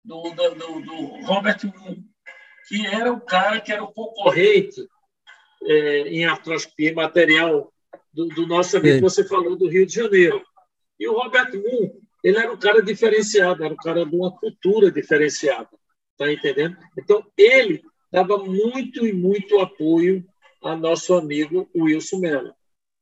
do, 0.03 0.22
do, 0.32 0.56
do, 0.56 0.82
do 0.82 1.25
Robert 1.25 1.60
Moon, 1.63 2.03
que 2.67 2.88
era 2.88 3.12
o 3.12 3.22
cara 3.22 3.62
que 3.62 3.72
era 3.72 3.84
o 3.84 3.94
concorrente 3.94 4.88
é, 5.63 6.00
em 6.08 6.25
artroscopia 6.25 6.94
material 6.94 7.72
do, 8.12 8.27
do 8.29 8.48
nosso 8.48 8.77
amigo 8.77 8.96
que 8.96 9.01
você 9.01 9.27
falou 9.27 9.56
do 9.56 9.70
Rio 9.70 9.86
de 9.86 9.94
Janeiro. 9.94 10.44
E 11.00 11.08
o 11.08 11.13
Robert 11.13 11.51
Moon, 11.53 12.01
ele 12.24 12.38
era 12.38 12.51
um 12.51 12.58
cara 12.58 12.82
diferenciado, 12.82 13.63
era 13.63 13.74
um 13.74 13.77
cara 13.77 14.06
de 14.06 14.15
uma 14.15 14.36
cultura 14.36 14.91
diferenciada, 14.91 15.70
tá 16.17 16.32
entendendo? 16.32 16.75
Então, 16.98 17.24
ele 17.38 17.84
dava 18.12 18.38
muito 18.39 19.06
e 19.06 19.13
muito 19.13 19.60
apoio 19.60 20.25
a 20.63 20.75
nosso 20.75 21.13
amigo 21.13 21.70
Wilson 21.75 22.17
Mello. 22.17 22.56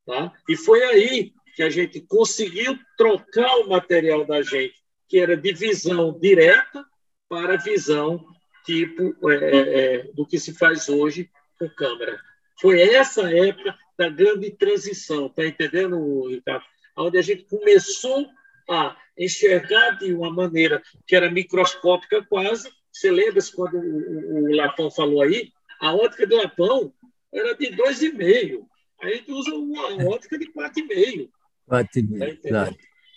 Tá? 0.06 0.32
E 0.48 0.56
foi 0.56 0.82
aí 0.84 1.32
que 1.54 1.62
a 1.62 1.70
gente 1.70 2.00
conseguiu 2.00 2.78
trocar 2.96 3.56
o 3.58 3.68
material 3.68 4.24
da 4.24 4.40
gente, 4.42 4.74
que 5.08 5.18
era 5.18 5.36
de 5.36 5.52
visão 5.52 6.16
direta, 6.18 6.84
para 7.28 7.56
visão 7.56 8.24
tipo 8.64 9.30
é, 9.30 9.36
é, 9.36 9.94
é, 9.94 10.02
do 10.12 10.26
que 10.26 10.38
se 10.38 10.52
faz 10.52 10.88
hoje 10.88 11.30
com 11.58 11.68
câmera. 11.70 12.18
Foi 12.60 12.80
essa 12.80 13.30
época 13.30 13.76
da 13.98 14.08
grande 14.08 14.50
transição, 14.50 15.28
tá 15.28 15.46
entendendo, 15.46 16.28
Ricardo? 16.28 16.64
Onde 16.96 17.18
a 17.18 17.22
gente 17.22 17.44
começou 17.44 18.28
a 18.68 18.96
enxergar 19.18 19.92
de 19.92 20.12
uma 20.12 20.30
maneira 20.30 20.82
que 21.06 21.14
era 21.14 21.30
microscópica 21.30 22.24
quase. 22.28 22.70
Você 22.92 23.10
lembra-se 23.10 23.54
quando 23.54 23.76
o, 23.78 24.44
o, 24.44 24.56
Lapão 24.56 24.90
falou 24.90 25.22
aí? 25.22 25.52
A 25.80 25.94
ótica 25.94 26.26
do 26.26 26.36
Lapão 26.36 26.92
era 27.32 27.54
de 27.54 27.68
2,5. 27.68 28.66
A 29.06 29.14
gente 29.14 29.32
usa 29.32 29.54
uma 29.54 30.08
ótica 30.10 30.38
de 30.38 30.46
4,5. 30.52 31.28
4,5, 31.70 32.50
tá 32.50 32.74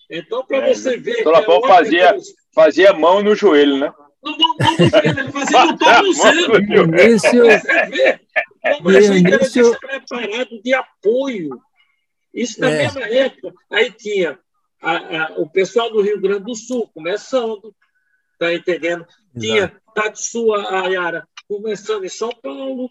Então, 0.10 0.46
para 0.46 0.69
é, 0.69 0.74
você 0.74 0.98
ver. 0.98 1.27
O 1.27 1.31
Lapão 1.31 1.62
fazia, 1.62 2.15
fazia 2.53 2.93
mão 2.93 3.22
no 3.24 3.36
joelho, 3.36 3.77
né? 3.77 3.93
no 4.24 4.38
tornozelo, 4.38 5.19
ele 5.19 5.31
fazia 5.31 5.65
no 5.65 5.77
tornozelo. 5.79 6.55
Início, 6.96 7.43
como 8.77 8.90
a 8.90 9.01
gente 9.01 9.33
era 9.33 9.50
despreparado 9.50 10.61
de 10.61 10.74
apoio. 10.74 11.61
Isso 12.33 12.61
na 12.61 12.70
é. 12.70 12.77
mesma 12.77 13.01
época. 13.01 13.53
Aí 13.72 13.92
tinha 13.92 14.40
a, 14.81 14.92
a, 14.92 15.40
o 15.40 15.50
pessoal 15.50 15.92
do 15.92 16.01
Rio 16.01 16.22
Grande 16.22 16.46
do 16.46 16.55
Sul 16.55 16.90
começando, 16.94 17.74
tá 18.37 18.53
entendendo? 18.53 19.05
Tinha 19.37 19.74
Tatsua 19.96 20.83
Ayara 20.83 21.27
começando 21.48 22.05
em 22.05 22.09
São 22.09 22.29
Paulo. 22.42 22.90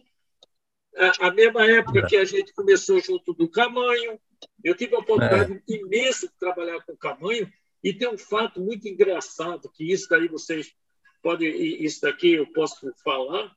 A, 0.99 1.29
a 1.29 1.31
mesma 1.33 1.65
época 1.67 2.07
que 2.07 2.17
a 2.17 2.25
gente 2.25 2.53
começou 2.53 3.01
junto 3.01 3.33
do 3.33 3.49
Camanho. 3.49 4.19
Eu 4.63 4.75
tive 4.75 4.95
a 4.95 4.99
oportunidade 4.99 5.53
é. 5.53 5.75
imensa 5.75 6.27
de 6.27 6.35
trabalhar 6.39 6.81
com 6.85 6.93
o 6.93 6.97
Camanho, 6.97 7.51
e 7.83 7.93
tem 7.93 8.09
um 8.09 8.19
fato 8.19 8.61
muito 8.61 8.89
engraçado, 8.89 9.71
que 9.73 9.91
isso 9.91 10.09
daí 10.09 10.29
vocês 10.29 10.73
pode 11.23 11.47
isso 11.47 12.01
daqui 12.03 12.35
eu 12.35 12.47
posso 12.53 12.93
falar. 13.05 13.51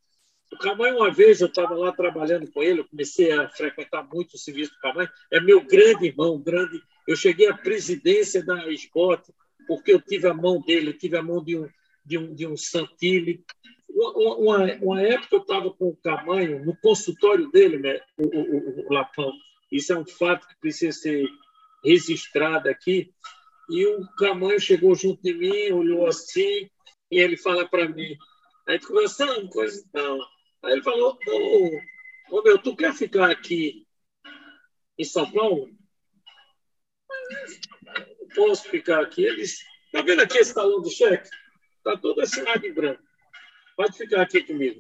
O 0.52 0.58
Camanho, 0.58 0.98
uma 0.98 1.12
vez, 1.12 1.40
eu 1.40 1.48
estava 1.48 1.74
lá 1.76 1.92
trabalhando 1.92 2.52
com 2.52 2.62
ele, 2.62 2.82
eu 2.82 2.88
comecei 2.88 3.32
a 3.32 3.50
frequentar 3.50 4.04
muito 4.04 4.34
o 4.34 4.38
serviço 4.38 4.74
do 4.74 4.80
Camanho, 4.80 5.10
é 5.32 5.40
meu 5.40 5.66
grande 5.66 6.08
irmão, 6.08 6.38
grande. 6.40 6.82
Eu 7.08 7.16
cheguei 7.16 7.48
à 7.48 7.58
presidência 7.58 8.44
da 8.44 8.70
SBOT, 8.70 9.34
porque 9.68 9.94
eu 9.94 10.02
tive 10.02 10.28
a 10.28 10.34
mão 10.34 10.62
dele, 10.62 10.90
eu 10.90 10.98
tive 10.98 11.18
a 11.18 11.24
mão 11.24 11.44
de 11.44 11.58
um, 11.58 11.70
de 12.06 12.18
um, 12.18 12.36
de 12.36 12.46
um 12.46 12.58
Santilli. 12.58 13.44
Uma, 14.02 14.74
uma, 14.82 15.02
época 15.02 15.36
eu 15.36 15.42
estava 15.42 15.72
com 15.72 15.90
o 15.90 15.98
Camanho 15.98 16.66
no 16.66 16.76
consultório 16.78 17.52
dele, 17.52 17.78
né, 17.78 18.02
o, 18.18 18.26
o, 18.26 18.88
o 18.88 18.94
Lapão. 18.94 19.32
Isso 19.72 19.94
é 19.94 19.98
um 19.98 20.06
fato 20.06 20.48
que 20.48 20.60
precisa 20.60 20.98
ser 20.98 21.30
registrado 21.84 22.68
aqui. 22.68 23.14
E 23.70 23.86
o 23.86 24.08
Camanho 24.18 24.60
chegou 24.60 24.96
junto 24.96 25.22
de 25.22 25.34
mim, 25.34 25.72
olhou 25.72 26.08
assim, 26.08 26.70
e 27.12 27.20
ele 27.20 27.38
fala 27.38 27.68
para 27.68 27.88
mim, 27.88 28.18
aí 28.68 28.80
conversando, 28.80 29.48
coisa 29.50 29.80
e 29.80 29.92
tal. 29.92 30.20
Aí 30.64 30.74
ele 30.74 30.84
falou, 30.84 31.18
ô, 31.28 31.82
ô 32.32 32.42
meu, 32.42 32.58
tu 32.58 32.76
quer 32.76 32.94
ficar 32.94 33.30
aqui 33.30 33.86
em 34.98 35.04
São 35.04 35.30
Paulo? 35.32 35.70
Não 38.20 38.28
posso 38.36 38.68
ficar 38.68 39.02
aqui. 39.02 39.24
Ele 39.24 39.38
disse, 39.38 39.64
tá 39.92 40.02
vendo 40.02 40.22
aqui 40.22 40.38
esse 40.40 40.54
talão 40.54 40.82
do 40.82 40.90
cheque? 40.90 41.30
Tá 41.84 41.98
todo 41.98 42.22
assinado 42.22 42.66
em 42.66 42.74
branco. 42.74 43.11
Pode 43.82 43.98
ficar 43.98 44.22
aqui 44.22 44.44
comigo. 44.44 44.80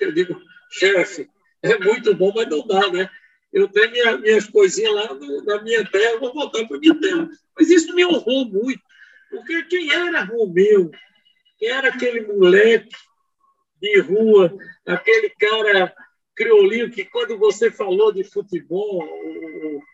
Eu 0.00 0.10
digo, 0.10 0.42
chefe, 0.68 1.30
é 1.62 1.78
muito 1.78 2.12
bom, 2.12 2.32
mas 2.34 2.48
não 2.48 2.66
dá, 2.66 2.90
né? 2.90 3.08
Eu 3.52 3.68
tenho 3.68 3.92
minha, 3.92 4.16
minhas 4.18 4.46
coisinhas 4.46 4.92
lá 4.92 5.14
no, 5.14 5.44
na 5.44 5.62
minha 5.62 5.88
terra, 5.88 6.18
vou 6.18 6.34
voltar 6.34 6.66
para 6.66 6.76
minha 6.76 7.00
terra. 7.00 7.30
Mas 7.56 7.70
isso 7.70 7.94
me 7.94 8.04
honrou 8.04 8.44
muito, 8.46 8.82
porque 9.30 9.62
quem 9.66 9.92
era 9.92 10.24
Romeu 10.24 10.90
era 11.62 11.88
aquele 11.88 12.22
moleque 12.22 12.96
de 13.80 14.00
rua, 14.00 14.52
aquele 14.84 15.30
cara 15.30 15.94
criolinho 16.36 16.90
que 16.90 17.04
quando 17.06 17.38
você 17.38 17.70
falou 17.70 18.12
de 18.12 18.22
futebol, 18.22 19.02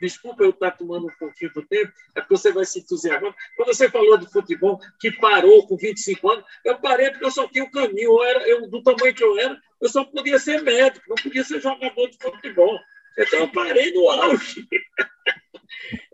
desculpa 0.01 0.43
eu 0.43 0.51
estar 0.51 0.73
tomando 0.73 1.07
um 1.07 1.19
pouquinho 1.19 1.53
do 1.53 1.63
tempo, 1.63 1.93
é 2.15 2.21
porque 2.21 2.37
você 2.37 2.53
vai 2.53 2.65
se 2.65 2.81
entusiasmar. 2.81 3.35
Quando 3.57 3.69
você 3.69 3.89
falou 3.89 4.19
de 4.19 4.31
futebol, 4.31 4.79
que 5.01 5.13
parou 5.13 5.67
com 5.67 5.77
25 5.77 6.31
anos, 6.31 6.45
eu 6.65 6.77
parei 6.79 7.11
porque 7.11 7.25
eu 7.25 7.31
só 7.31 7.47
tinha 7.47 7.65
o 7.65 7.69
um 7.69 7.71
caminho. 7.71 8.19
Eu 8.19 8.25
era, 8.25 8.49
eu, 8.49 8.69
do 8.69 8.83
tamanho 8.83 9.15
que 9.15 9.23
eu 9.23 9.39
era, 9.39 9.59
eu 9.81 9.89
só 9.89 10.05
podia 10.05 10.39
ser 10.39 10.61
médico, 10.63 11.07
não 11.09 11.17
podia 11.17 11.45
ser 11.45 11.61
jogador 11.61 12.11
de 12.11 12.19
futebol. 12.21 12.79
Então 13.17 13.39
eu 13.39 13.49
parei 13.49 13.93
no 13.93 14.11
auge. 14.11 14.67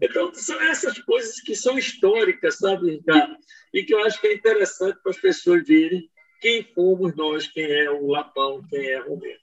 Então, 0.00 0.32
são 0.32 0.60
essas 0.62 0.98
coisas 1.00 1.40
que 1.40 1.54
são 1.54 1.76
históricas, 1.76 2.58
sabe, 2.58 2.92
Ricardo? 2.92 3.36
E 3.74 3.82
que 3.82 3.92
eu 3.92 4.02
acho 4.04 4.20
que 4.20 4.28
é 4.28 4.34
interessante 4.34 4.98
para 5.02 5.10
as 5.10 5.18
pessoas 5.18 5.66
verem 5.66 6.08
quem 6.40 6.62
fomos 6.62 7.14
nós, 7.16 7.46
quem 7.46 7.64
é 7.64 7.90
o 7.90 8.06
Lapão, 8.06 8.64
quem 8.70 8.88
é 8.88 9.00
o 9.00 9.10
Romero. 9.10 9.40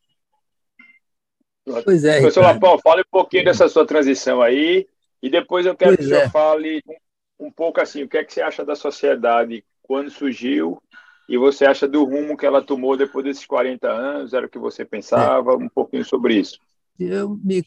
Pois 1.84 2.04
é. 2.04 2.19
Professor 2.19 2.41
Lapão, 2.41 2.78
fale 2.80 3.01
um 3.01 3.12
pouquinho 3.12 3.45
dessa 3.45 3.67
sua 3.67 3.86
transição 3.86 4.41
aí, 4.41 4.88
e 5.21 5.30
depois 5.30 5.65
eu 5.65 5.75
quero 5.75 5.95
pois 5.95 5.99
que 5.99 6.06
o 6.06 6.15
senhor 6.15 6.28
é. 6.28 6.30
fale 6.30 6.84
um 7.39 7.51
pouco 7.51 7.82
assim, 7.82 8.04
o 8.04 8.08
que 8.08 8.17
é 8.17 8.23
que 8.23 8.34
você 8.34 8.41
acha 8.41 8.63
da 8.63 8.75
sociedade 8.75 9.63
quando 9.82 10.10
surgiu 10.10 10.82
e 11.28 11.38
você 11.38 11.65
acha 11.65 11.88
do 11.88 12.04
rumo 12.04 12.38
que 12.38 12.45
ela 12.45 12.62
tomou 12.62 12.95
depois 12.95 13.25
desses 13.25 13.45
40 13.45 13.88
anos, 13.88 14.34
era 14.34 14.45
o 14.45 14.49
que 14.49 14.60
você 14.60 14.86
pensava, 14.86 15.54
é. 15.54 15.56
um 15.56 15.67
pouquinho 15.67 16.06
sobre 16.06 16.36
isso. 16.36 16.60
Eu 16.99 17.38
me 17.43 17.63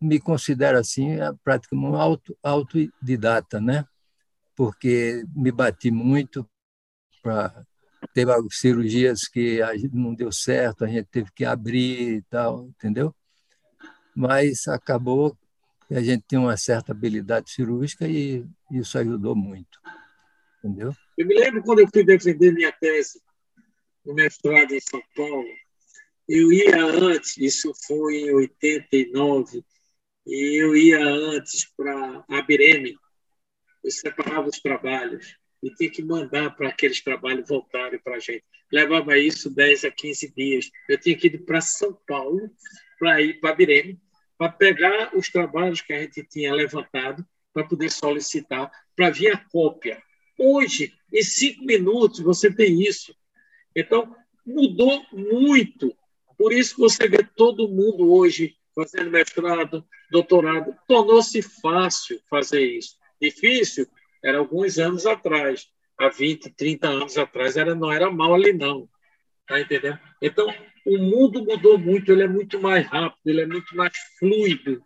me 0.00 0.18
considero 0.18 0.78
assim 0.78 1.20
é 1.20 1.30
praticamente 1.44 1.92
um 1.92 1.96
auto, 1.96 2.36
autodidata, 2.42 3.60
né? 3.60 3.84
Porque 4.56 5.24
me 5.34 5.52
bati 5.52 5.90
muito 5.90 6.44
para 7.22 7.64
teve 8.12 8.32
cirurgias 8.50 9.28
que 9.28 9.60
não 9.92 10.14
deu 10.14 10.32
certo, 10.32 10.84
a 10.84 10.88
gente 10.88 11.06
teve 11.10 11.30
que 11.32 11.44
abrir 11.44 12.16
e 12.16 12.22
tal, 12.22 12.66
entendeu? 12.68 13.14
Mas 14.18 14.66
acabou 14.66 15.38
que 15.86 15.94
a 15.94 16.02
gente 16.02 16.24
tinha 16.26 16.40
uma 16.40 16.56
certa 16.56 16.90
habilidade 16.90 17.52
cirúrgica 17.52 18.04
e 18.08 18.44
isso 18.68 18.98
ajudou 18.98 19.36
muito, 19.36 19.78
entendeu? 20.58 20.92
Eu 21.16 21.24
me 21.24 21.36
lembro 21.36 21.62
quando 21.62 21.78
eu 21.78 21.88
fui 21.88 22.02
defender 22.02 22.52
minha 22.52 22.72
tese 22.72 23.22
no 24.04 24.14
mestrado 24.14 24.72
em 24.72 24.80
São 24.80 25.00
Paulo, 25.14 25.46
eu 26.28 26.52
ia 26.52 26.84
antes, 26.84 27.38
isso 27.38 27.72
foi 27.86 28.16
em 28.16 28.32
89, 28.32 29.64
e 30.26 30.62
eu 30.64 30.76
ia 30.76 31.00
antes 31.00 31.70
para 31.76 32.24
Abirene. 32.28 32.96
eu 33.84 33.90
separava 33.92 34.48
os 34.48 34.58
trabalhos 34.58 35.36
e 35.62 35.70
tinha 35.70 35.90
que 35.92 36.02
mandar 36.02 36.56
para 36.56 36.70
aqueles 36.70 37.00
trabalhos 37.00 37.48
voltarem 37.48 38.00
para 38.00 38.16
a 38.16 38.18
gente. 38.18 38.42
Levava 38.72 39.16
isso 39.16 39.48
10 39.48 39.84
a 39.84 39.92
15 39.92 40.34
dias. 40.34 40.70
Eu 40.88 40.98
tinha 40.98 41.16
que 41.16 41.28
ir 41.28 41.38
para 41.44 41.60
São 41.60 41.96
Paulo, 42.04 42.50
para 42.98 43.22
ir 43.22 43.38
para 43.40 43.54
Bireme, 43.54 43.98
para 44.38 44.52
pegar 44.52 45.10
os 45.16 45.28
trabalhos 45.28 45.80
que 45.80 45.92
a 45.92 46.00
gente 46.00 46.22
tinha 46.22 46.54
levantado, 46.54 47.26
para 47.52 47.66
poder 47.66 47.90
solicitar, 47.90 48.70
para 48.94 49.10
vir 49.10 49.34
a 49.34 49.44
cópia. 49.50 50.00
Hoje, 50.38 50.94
em 51.12 51.22
cinco 51.22 51.64
minutos, 51.64 52.20
você 52.20 52.54
tem 52.54 52.80
isso. 52.80 53.12
Então, 53.74 54.14
mudou 54.46 55.02
muito. 55.12 55.92
Por 56.36 56.52
isso 56.52 56.76
que 56.76 56.80
você 56.80 57.08
vê 57.08 57.24
todo 57.24 57.68
mundo 57.68 58.12
hoje 58.12 58.54
fazendo 58.74 59.10
mestrado, 59.10 59.84
doutorado. 60.10 60.72
Tornou-se 60.86 61.42
fácil 61.42 62.20
fazer 62.30 62.62
isso. 62.62 62.96
Difícil 63.20 63.88
era 64.22 64.38
alguns 64.38 64.78
anos 64.78 65.04
atrás. 65.04 65.66
Há 65.98 66.08
20, 66.08 66.50
30 66.50 66.88
anos 66.88 67.18
atrás 67.18 67.56
era, 67.56 67.74
não 67.74 67.90
era 67.90 68.08
mal 68.08 68.34
ali, 68.34 68.52
não. 68.52 68.88
Tá 69.48 69.58
entendendo? 69.58 69.98
Então, 70.20 70.54
o 70.84 70.98
mundo 70.98 71.42
mudou 71.42 71.78
muito, 71.78 72.12
ele 72.12 72.22
é 72.22 72.28
muito 72.28 72.60
mais 72.60 72.86
rápido, 72.86 73.26
ele 73.26 73.40
é 73.40 73.46
muito 73.46 73.74
mais 73.74 73.96
fluido. 74.18 74.82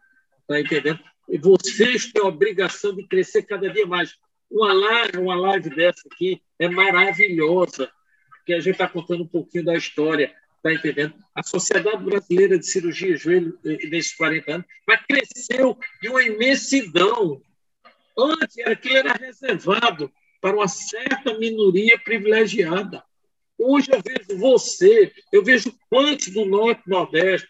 Tá 0.47 0.61
entendendo? 0.61 1.01
E 1.29 1.37
vocês 1.37 2.13
têm 2.13 2.23
a 2.23 2.27
obrigação 2.27 2.95
de 2.95 3.07
crescer 3.07 3.43
cada 3.43 3.69
dia 3.69 3.87
mais. 3.87 4.15
Uma 4.49 4.73
live, 4.73 5.19
uma 5.19 5.35
live 5.35 5.71
dessa 5.71 6.03
aqui 6.13 6.41
é 6.59 6.69
maravilhosa, 6.69 7.91
porque 8.31 8.53
a 8.53 8.61
gente 8.61 8.73
está 8.73 8.87
contando 8.87 9.25
um 9.25 9.29
pouquinho 9.29 9.65
da 9.65 9.75
história, 9.75 10.33
tá 10.63 10.73
entendendo? 10.73 11.15
A 11.35 11.43
Sociedade 11.43 12.05
Brasileira 12.05 12.59
de 12.59 12.67
Cirurgia 12.67 13.17
Joelho, 13.17 13.59
eh, 13.65 13.89
nesses 13.89 14.15
40 14.15 14.53
anos, 14.53 14.67
mas 14.87 15.01
cresceu 15.07 15.79
de 16.01 16.09
uma 16.09 16.23
imensidão. 16.23 17.43
Antes, 18.17 18.59
aquilo 18.67 18.99
era 18.99 19.15
reservado 19.15 20.13
para 20.41 20.57
uma 20.57 20.69
certa 20.69 21.39
minoria 21.39 21.99
privilegiada. 21.99 23.03
Hoje 23.65 23.91
eu 23.93 24.03
vejo 24.03 24.41
você, 24.41 25.13
eu 25.33 25.45
vejo 25.45 25.73
quantos 25.89 26.29
do 26.29 26.45
Norte 26.45 26.83
e 26.85 26.91
Nordeste, 26.91 27.49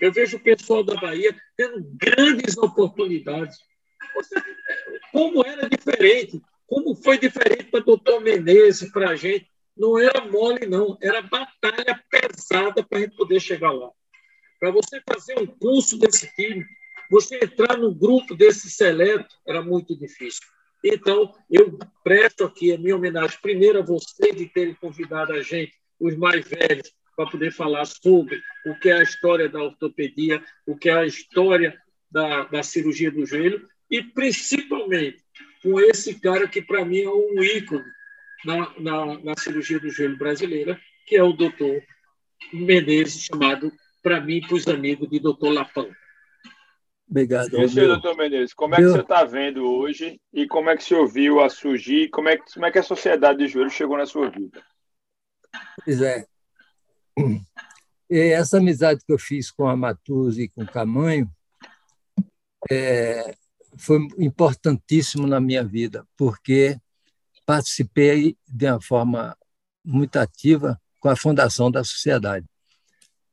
eu 0.00 0.12
vejo 0.12 0.36
o 0.36 0.40
pessoal 0.40 0.84
da 0.84 0.94
Bahia 0.94 1.34
tendo 1.56 1.82
grandes 1.94 2.56
oportunidades. 2.58 3.56
Como 5.10 5.44
era 5.44 5.66
diferente, 5.68 6.42
como 6.66 6.94
foi 6.94 7.18
diferente 7.18 7.64
para 7.64 7.80
o 7.80 7.84
doutor 7.84 8.20
Menezes, 8.20 8.90
para 8.90 9.10
a 9.10 9.16
gente. 9.16 9.48
Não 9.76 9.98
era 9.98 10.24
mole, 10.26 10.66
não, 10.66 10.96
era 11.00 11.22
batalha 11.22 12.00
pesada 12.10 12.84
para 12.84 12.98
a 12.98 13.00
gente 13.00 13.16
poder 13.16 13.40
chegar 13.40 13.72
lá. 13.72 13.90
Para 14.60 14.70
você 14.70 15.00
fazer 15.08 15.38
um 15.38 15.46
curso 15.46 15.98
desse 15.98 16.32
time, 16.34 16.64
você 17.10 17.36
entrar 17.42 17.76
no 17.76 17.92
grupo 17.92 18.36
desse 18.36 18.70
seleto, 18.70 19.34
era 19.46 19.62
muito 19.62 19.98
difícil. 19.98 20.42
Então, 20.84 21.34
eu 21.50 21.78
presto 22.02 22.44
aqui 22.44 22.70
a 22.70 22.76
minha 22.76 22.94
homenagem 22.94 23.38
primeiro 23.40 23.78
a 23.78 23.82
você 23.82 24.34
de 24.34 24.46
terem 24.46 24.74
convidado 24.74 25.32
a 25.32 25.40
gente, 25.40 25.72
os 25.98 26.14
mais 26.14 26.46
velhos, 26.46 26.92
para 27.16 27.30
poder 27.30 27.50
falar 27.52 27.86
sobre 27.86 28.38
o 28.66 28.78
que 28.78 28.90
é 28.90 28.98
a 28.98 29.02
história 29.02 29.48
da 29.48 29.62
ortopedia, 29.62 30.44
o 30.66 30.76
que 30.76 30.90
é 30.90 30.92
a 30.92 31.06
história 31.06 31.80
da, 32.10 32.44
da 32.44 32.62
cirurgia 32.62 33.10
do 33.10 33.24
joelho, 33.24 33.66
e 33.90 34.02
principalmente 34.02 35.24
com 35.62 35.80
esse 35.80 36.20
cara 36.20 36.46
que, 36.46 36.60
para 36.60 36.84
mim, 36.84 37.00
é 37.00 37.08
um 37.08 37.42
ícone 37.42 37.84
na, 38.44 38.78
na, 38.78 39.18
na, 39.20 39.34
cirurgia 39.38 39.80
do 39.80 39.88
joelho 39.88 40.18
brasileira, 40.18 40.78
que 41.06 41.16
é 41.16 41.22
o 41.22 41.32
doutor 41.32 41.82
Menezes, 42.52 43.24
chamado, 43.24 43.72
para 44.02 44.20
mim, 44.20 44.42
para 44.42 44.56
os 44.56 44.68
amigos, 44.68 45.08
de 45.08 45.18
doutor 45.18 45.50
Lapão. 45.50 45.90
Obrigado. 47.08 47.60
E 47.60 47.68
senhor 47.68 47.88
doutor 47.88 48.16
Menezes, 48.16 48.54
como 48.54 48.74
é 48.74 48.78
que 48.78 48.88
você 48.88 49.00
está 49.00 49.24
vendo 49.24 49.64
hoje 49.64 50.20
e 50.32 50.46
como 50.46 50.70
é 50.70 50.76
que 50.76 50.84
você 50.84 50.94
ouviu 50.94 51.40
a 51.40 51.48
surgir, 51.48 52.08
como 52.08 52.28
é 52.28 52.36
que, 52.36 52.52
como 52.52 52.66
é 52.66 52.72
que 52.72 52.78
a 52.78 52.82
sociedade 52.82 53.38
de 53.38 53.48
joelho 53.48 53.70
chegou 53.70 53.96
na 53.96 54.06
sua 54.06 54.30
vida? 54.30 54.62
Pois 55.84 56.00
é. 56.00 56.26
E 58.10 58.18
essa 58.18 58.58
amizade 58.58 59.00
que 59.06 59.12
eu 59.12 59.18
fiz 59.18 59.50
com 59.50 59.66
a 59.66 59.76
Matuza 59.76 60.42
e 60.42 60.48
com 60.48 60.62
o 60.62 60.66
Camanho 60.66 61.28
é, 62.70 63.34
foi 63.78 63.98
importantíssimo 64.18 65.26
na 65.26 65.40
minha 65.40 65.64
vida, 65.64 66.06
porque 66.16 66.78
participei 67.46 68.36
de 68.46 68.70
uma 68.70 68.80
forma 68.80 69.36
muito 69.84 70.16
ativa 70.16 70.80
com 71.00 71.08
a 71.08 71.16
fundação 71.16 71.70
da 71.70 71.84
sociedade. 71.84 72.46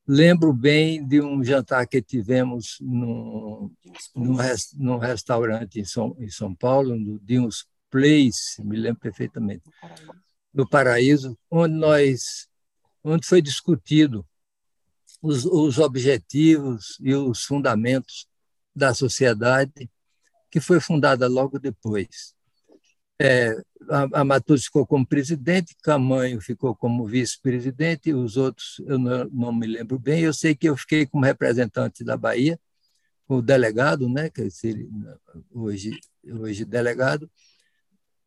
Lembro 0.07 0.51
bem 0.51 1.05
de 1.05 1.21
um 1.21 1.43
jantar 1.43 1.87
que 1.87 2.01
tivemos 2.01 2.77
num, 2.81 3.71
num, 4.15 4.37
num 4.75 4.97
restaurante 4.97 5.79
em 5.79 5.85
São, 5.85 6.15
em 6.19 6.29
São 6.29 6.53
Paulo, 6.55 6.95
no 6.97 7.19
Dinos 7.19 7.67
Place, 7.89 8.63
me 8.63 8.77
lembro 8.77 9.01
perfeitamente, 9.01 9.63
no 10.53 10.67
Paraíso, 10.67 11.37
onde 11.49 11.75
nós 11.75 12.49
onde 13.03 13.25
foi 13.25 13.41
discutido 13.41 14.25
os, 15.21 15.45
os 15.45 15.77
objetivos 15.77 16.97
e 16.99 17.13
os 17.13 17.43
fundamentos 17.43 18.27
da 18.75 18.93
sociedade 18.93 19.89
que 20.49 20.59
foi 20.59 20.79
fundada 20.79 21.27
logo 21.27 21.59
depois. 21.59 22.35
É, 23.23 23.55
a, 23.87 24.21
a 24.21 24.23
Matus 24.23 24.65
ficou 24.65 24.83
como 24.83 25.05
presidente, 25.05 25.75
Camanho 25.83 26.41
ficou 26.41 26.75
como 26.75 27.05
vice-presidente, 27.05 28.11
os 28.11 28.35
outros 28.35 28.81
eu 28.87 28.97
não, 28.97 29.25
não, 29.25 29.53
me 29.53 29.67
lembro 29.67 29.99
bem. 29.99 30.21
Eu 30.21 30.33
sei 30.33 30.55
que 30.55 30.67
eu 30.67 30.75
fiquei 30.75 31.05
como 31.05 31.23
representante 31.23 32.03
da 32.03 32.17
Bahia, 32.17 32.59
o 33.27 33.39
delegado, 33.39 34.09
né, 34.09 34.27
que 34.27 34.49
seria 34.49 34.89
hoje, 35.51 35.99
hoje 36.25 36.65
delegado, 36.65 37.29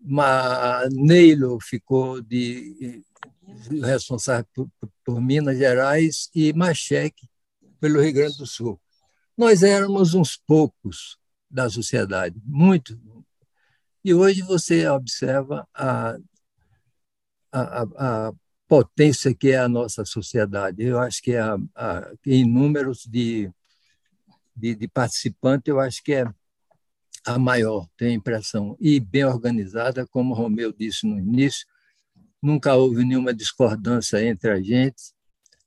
mas 0.00 0.88
Neilo 0.94 1.58
ficou 1.60 2.20
de 2.20 3.02
responsável 3.82 4.46
por, 4.54 4.70
por 5.04 5.20
Minas 5.20 5.58
Gerais 5.58 6.30
e 6.32 6.52
Macheque 6.52 7.28
pelo 7.80 8.00
Rio 8.00 8.12
Grande 8.12 8.38
do 8.38 8.46
Sul. 8.46 8.80
Nós 9.36 9.64
éramos 9.64 10.14
uns 10.14 10.36
poucos 10.36 11.18
da 11.50 11.68
sociedade, 11.68 12.40
muito. 12.44 12.96
E 14.04 14.12
hoje 14.12 14.42
você 14.42 14.86
observa 14.86 15.66
a, 15.72 16.18
a, 17.50 17.82
a 17.82 18.32
potência 18.68 19.34
que 19.34 19.48
é 19.48 19.58
a 19.58 19.68
nossa 19.68 20.04
sociedade. 20.04 20.82
Eu 20.82 20.98
acho 20.98 21.22
que 21.22 21.32
é 21.32 21.40
a, 21.40 21.56
a, 21.74 22.12
em 22.26 22.44
números 22.44 23.06
de, 23.06 23.50
de, 24.54 24.74
de 24.74 24.88
participantes, 24.88 25.68
eu 25.68 25.80
acho 25.80 26.02
que 26.02 26.12
é 26.12 26.26
a 27.26 27.38
maior, 27.38 27.88
tenho 27.96 28.10
a 28.10 28.14
impressão, 28.14 28.76
e 28.78 29.00
bem 29.00 29.24
organizada, 29.24 30.06
como 30.06 30.34
o 30.34 30.36
Romeu 30.36 30.70
disse 30.70 31.06
no 31.06 31.18
início, 31.18 31.66
nunca 32.42 32.74
houve 32.74 33.02
nenhuma 33.06 33.32
discordância 33.32 34.22
entre 34.22 34.50
a 34.50 34.60
gente, 34.60 35.14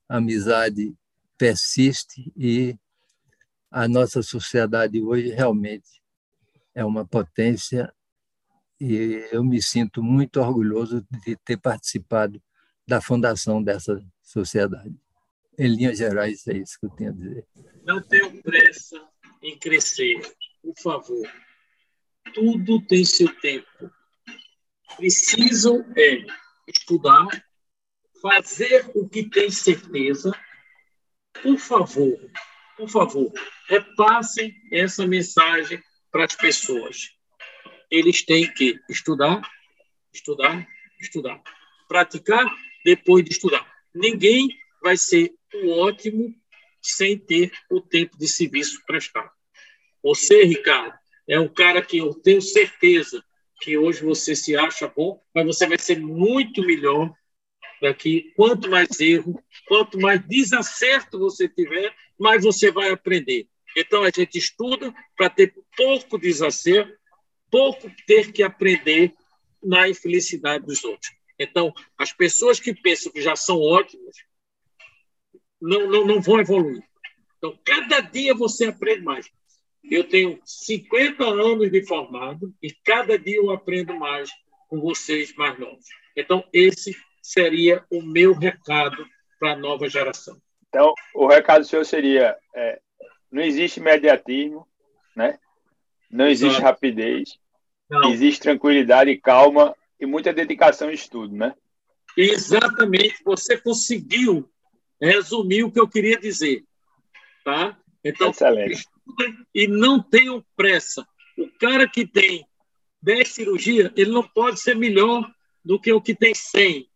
a 0.07 0.17
amizade 0.17 0.95
persiste 1.35 2.31
e 2.37 2.77
a 3.71 3.87
nossa 3.87 4.21
sociedade 4.21 5.01
hoje 5.01 5.29
realmente 5.29 6.03
é 6.75 6.85
uma 6.85 7.03
potência 7.03 7.91
e 8.79 9.27
eu 9.31 9.43
me 9.43 9.61
sinto 9.61 10.03
muito 10.03 10.39
orgulhoso 10.39 11.05
de 11.25 11.35
ter 11.37 11.57
participado 11.57 12.41
da 12.87 13.01
fundação 13.01 13.61
dessa 13.61 14.03
sociedade. 14.21 14.95
Em 15.57 15.67
linhas 15.67 15.97
gerais, 15.97 16.45
é 16.47 16.57
isso 16.57 16.79
que 16.79 16.85
eu 16.85 16.89
tenho 16.91 17.09
a 17.09 17.13
dizer. 17.13 17.47
Não 17.83 18.01
tenho 18.01 18.41
pressa 18.43 19.01
em 19.41 19.57
crescer, 19.57 20.21
por 20.61 20.73
favor. 20.81 21.27
Tudo 22.33 22.85
tem 22.85 23.03
seu 23.03 23.33
tempo. 23.39 23.91
Preciso 24.95 25.83
é 25.95 26.25
estudar, 26.67 27.27
fazer 28.21 28.89
o 28.95 29.07
que 29.07 29.29
tem 29.29 29.49
certeza. 29.49 30.31
Por 31.41 31.57
favor, 31.57 32.19
por 32.75 32.89
favor, 32.89 33.31
repassem 33.67 34.53
essa 34.71 35.05
mensagem 35.07 35.81
para 36.11 36.25
as 36.25 36.35
pessoas. 36.35 37.16
Eles 37.89 38.23
têm 38.23 38.51
que 38.53 38.79
estudar, 38.89 39.41
estudar, 40.13 40.67
estudar. 40.99 41.41
Praticar 41.87 42.45
depois 42.83 43.23
de 43.23 43.31
estudar. 43.31 43.65
Ninguém 43.93 44.49
vai 44.81 44.97
ser 44.97 45.33
o 45.53 45.69
ótimo 45.79 46.33
sem 46.81 47.17
ter 47.17 47.51
o 47.69 47.81
tempo 47.81 48.17
de 48.17 48.27
serviço 48.27 48.83
prestado. 48.85 49.31
Você, 50.03 50.43
Ricardo, 50.43 50.97
é 51.27 51.39
um 51.39 51.47
cara 51.47 51.81
que 51.81 51.97
eu 51.97 52.13
tenho 52.13 52.41
certeza 52.41 53.23
que 53.59 53.77
hoje 53.77 54.03
você 54.03 54.35
se 54.35 54.55
acha 54.55 54.87
bom, 54.87 55.21
mas 55.33 55.45
você 55.45 55.67
vai 55.67 55.77
ser 55.77 55.99
muito 55.99 56.61
melhor 56.61 57.13
daqui. 57.81 58.31
Quanto 58.35 58.69
mais 58.69 58.99
erro, 58.99 59.43
quanto 59.67 59.99
mais 59.99 60.25
desacerto 60.27 61.19
você 61.19 61.49
tiver, 61.49 61.93
mais 62.17 62.43
você 62.43 62.71
vai 62.71 62.89
aprender. 62.89 63.47
Então 63.75 64.03
a 64.03 64.09
gente 64.09 64.37
estuda 64.37 64.93
para 65.15 65.29
ter 65.29 65.53
pouco 65.75 66.17
desacerto, 66.17 66.93
pouco 67.49 67.89
ter 68.05 68.31
que 68.31 68.43
aprender 68.43 69.13
na 69.63 69.89
infelicidade 69.89 70.65
dos 70.65 70.83
outros. 70.83 71.11
Então, 71.39 71.73
as 71.97 72.11
pessoas 72.11 72.59
que 72.59 72.73
pensam 72.73 73.11
que 73.11 73.21
já 73.21 73.35
são 73.35 73.59
ótimas 73.59 74.15
não, 75.61 75.87
não, 75.87 76.05
não 76.05 76.21
vão 76.21 76.39
evoluir. 76.39 76.83
Então, 77.37 77.57
cada 77.63 77.99
dia 77.99 78.33
você 78.33 78.65
aprende 78.65 79.01
mais. 79.01 79.29
Eu 79.83 80.03
tenho 80.03 80.39
50 80.43 81.23
anos 81.23 81.71
de 81.71 81.85
formado 81.85 82.53
e 82.61 82.71
cada 82.83 83.17
dia 83.17 83.37
eu 83.37 83.51
aprendo 83.51 83.95
mais 83.95 84.29
com 84.67 84.79
vocês 84.81 85.33
mais 85.35 85.57
novos. 85.59 85.85
Então, 86.15 86.43
esse 86.51 86.95
seria 87.21 87.85
o 87.89 88.01
meu 88.01 88.33
recado 88.33 89.05
para 89.39 89.53
a 89.53 89.55
nova 89.55 89.87
geração. 89.87 90.37
Então, 90.67 90.93
o 91.13 91.27
recado 91.27 91.63
seu 91.63 91.85
seria: 91.85 92.35
é, 92.55 92.79
não 93.31 93.41
existe 93.41 93.79
mediatismo, 93.79 94.67
né? 95.15 95.39
Não 96.09 96.27
existe 96.27 96.57
Exato. 96.57 96.65
rapidez, 96.65 97.37
não. 97.89 98.11
existe 98.11 98.41
tranquilidade 98.41 99.11
e 99.11 99.19
calma 99.19 99.75
e 99.99 100.05
muita 100.05 100.33
dedicação 100.33 100.89
e 100.89 100.95
estudo, 100.95 101.35
né? 101.35 101.53
Exatamente, 102.15 103.23
você 103.23 103.57
conseguiu 103.57 104.49
resumir 105.01 105.63
o 105.63 105.71
que 105.71 105.79
eu 105.79 105.87
queria 105.87 106.17
dizer, 106.17 106.63
tá? 107.43 107.77
Então, 108.03 108.31
Excelente. 108.31 108.85
e 109.53 109.67
não 109.67 110.01
tenham 110.01 110.43
pressa. 110.55 111.07
O 111.37 111.47
cara 111.59 111.87
que 111.87 112.07
tem 112.07 112.47
10 113.01 113.27
cirurgias, 113.27 113.91
ele 113.95 114.11
não 114.11 114.23
pode 114.23 114.59
ser 114.59 114.75
melhor 114.75 115.29
do 115.63 115.79
que 115.79 115.91
o 115.91 116.01
que 116.01 116.15
tem 116.15 116.33
100. 116.33 116.89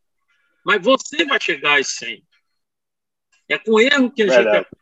Mas 0.66 0.82
você 0.82 1.26
vai 1.26 1.40
chegar 1.40 1.80
às 1.80 1.88
100. 1.96 2.24
É 3.50 3.58
com 3.58 3.80
erro 3.80 4.12
que 4.12 4.24
a 4.24 4.28
Verdade. 4.28 4.58
gente... 4.58 4.81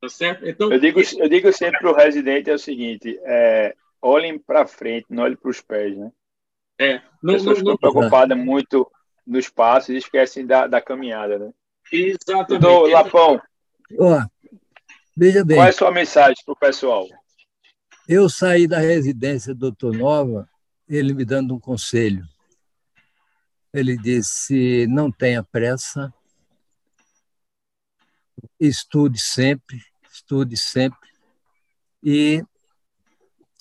Tá 0.00 0.08
certo? 0.08 0.46
Então, 0.46 0.72
eu, 0.72 0.78
digo, 0.78 1.00
eu 1.18 1.28
digo 1.28 1.52
sempre 1.52 1.78
para 1.78 1.90
o 1.90 1.94
residente 1.94 2.50
é 2.50 2.54
o 2.54 2.58
seguinte, 2.58 3.18
é, 3.22 3.74
olhem 4.00 4.38
para 4.38 4.66
frente, 4.66 5.06
não 5.10 5.24
olhem 5.24 5.36
para 5.36 5.50
os 5.50 5.60
pés, 5.60 5.96
né? 5.96 6.10
É, 6.78 7.02
não, 7.22 7.34
As 7.34 7.42
pessoas 7.42 7.58
não, 7.58 7.64
não, 7.64 7.74
estão 7.74 7.92
preocupadas 7.92 8.38
muito 8.38 8.90
no 9.26 9.38
espaço 9.38 9.92
e 9.92 9.98
esquecem 9.98 10.46
da, 10.46 10.66
da 10.66 10.80
caminhada, 10.80 11.38
né? 11.38 11.50
Exatamente. 11.92 12.54
Então, 12.54 12.82
Lapão, 12.86 13.40
Ó, 13.98 14.24
veja 15.16 15.44
bem. 15.44 15.56
Qual 15.56 15.66
é 15.66 15.70
a 15.70 15.72
sua 15.72 15.90
mensagem 15.90 16.42
para 16.44 16.52
o 16.52 16.56
pessoal? 16.56 17.06
Eu 18.08 18.28
saí 18.28 18.66
da 18.66 18.78
residência 18.78 19.54
do 19.54 19.70
Doutor 19.70 19.96
Nova, 19.96 20.48
ele 20.88 21.12
me 21.12 21.24
dando 21.24 21.54
um 21.54 21.60
conselho. 21.60 22.24
Ele 23.72 23.96
disse: 23.96 24.86
não 24.88 25.10
tenha 25.10 25.42
pressa, 25.42 26.12
estude 28.58 29.18
sempre, 29.20 29.80
estude 30.30 30.56
sempre, 30.56 31.08
e 32.02 32.42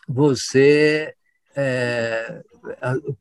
você, 0.08 1.16
é, 1.56 2.44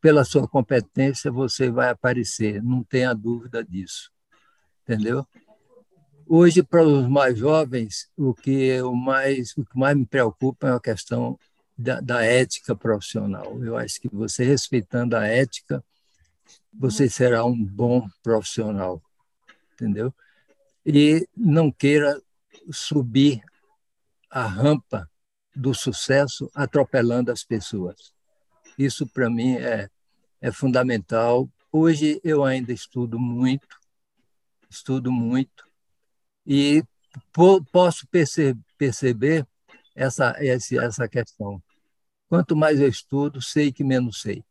pela 0.02 0.22
sua 0.22 0.46
competência, 0.46 1.32
você 1.32 1.70
vai 1.70 1.88
aparecer, 1.88 2.62
não 2.62 2.84
tenha 2.84 3.14
dúvida 3.14 3.64
disso. 3.64 4.10
Entendeu? 4.82 5.26
Hoje, 6.26 6.62
para 6.62 6.82
os 6.82 7.08
mais 7.08 7.38
jovens, 7.38 8.10
o 8.16 8.34
que, 8.34 8.80
o 8.82 8.94
mais, 8.94 9.56
o 9.56 9.64
que 9.64 9.78
mais 9.78 9.96
me 9.96 10.04
preocupa 10.04 10.68
é 10.68 10.72
a 10.72 10.80
questão 10.80 11.38
da, 11.76 12.00
da 12.00 12.22
ética 12.22 12.76
profissional. 12.76 13.62
Eu 13.64 13.78
acho 13.78 13.98
que 13.98 14.08
você, 14.12 14.44
respeitando 14.44 15.16
a 15.16 15.26
ética, 15.26 15.82
você 16.72 17.08
será 17.08 17.44
um 17.46 17.64
bom 17.64 18.06
profissional, 18.22 19.02
entendeu? 19.72 20.14
E 20.84 21.26
não 21.34 21.72
queira 21.72 22.20
subir 22.70 23.42
a 24.30 24.46
rampa 24.46 25.08
do 25.54 25.74
sucesso 25.74 26.50
atropelando 26.54 27.32
as 27.32 27.42
pessoas. 27.44 28.12
Isso, 28.78 29.06
para 29.06 29.28
mim, 29.28 29.56
é, 29.56 29.88
é 30.40 30.52
fundamental. 30.52 31.48
Hoje 31.72 32.20
eu 32.22 32.44
ainda 32.44 32.72
estudo 32.72 33.18
muito, 33.18 33.66
estudo 34.70 35.10
muito, 35.10 35.64
e 36.46 36.82
posso 37.72 38.06
perceber 38.78 39.46
essa, 39.94 40.36
essa 40.40 41.08
questão. 41.08 41.62
Quanto 42.28 42.54
mais 42.54 42.80
eu 42.80 42.88
estudo, 42.88 43.42
sei 43.42 43.72
que 43.72 43.82
menos 43.82 44.20
sei. 44.20 44.44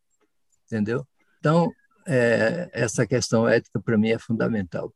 Entendeu? 0.65 1.07
Então, 1.39 1.71
é, 2.05 2.69
essa 2.73 3.07
questão 3.07 3.47
ética 3.47 3.79
para 3.79 3.97
mim 3.97 4.09
é 4.09 4.19
fundamental. 4.19 4.93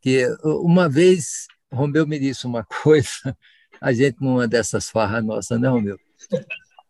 Que 0.00 0.26
uma 0.44 0.88
vez 0.88 1.46
Romeu 1.72 2.06
me 2.06 2.18
disse 2.18 2.46
uma 2.46 2.64
coisa, 2.82 3.36
a 3.80 3.92
gente 3.92 4.18
numa 4.20 4.46
dessas 4.46 4.90
farras 4.90 5.24
nossas, 5.24 5.58
né, 5.58 5.68
Romeu? 5.68 5.98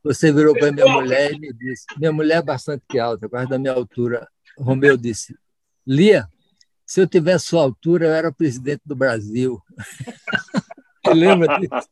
Você 0.03 0.33
virou 0.33 0.53
para 0.55 0.73
minha 0.73 0.89
mulher 0.89 1.33
e 1.33 1.39
me 1.39 1.53
disse, 1.53 1.87
minha 1.97 2.13
mulher 2.13 2.39
é 2.39 2.43
bastante 2.43 2.99
alta, 2.99 3.29
quase 3.29 3.49
da 3.49 3.59
minha 3.59 3.73
altura. 3.73 4.29
Romeu 4.59 4.97
disse, 4.97 5.37
Lia, 5.87 6.29
se 6.85 7.01
eu 7.01 7.07
tivesse 7.07 7.47
sua 7.47 7.63
altura, 7.63 8.07
eu 8.07 8.13
era 8.13 8.33
presidente 8.33 8.83
do 8.85 8.97
Brasil. 8.97 9.63
Você 11.07 11.15
lembra 11.15 11.59
disso? 11.59 11.89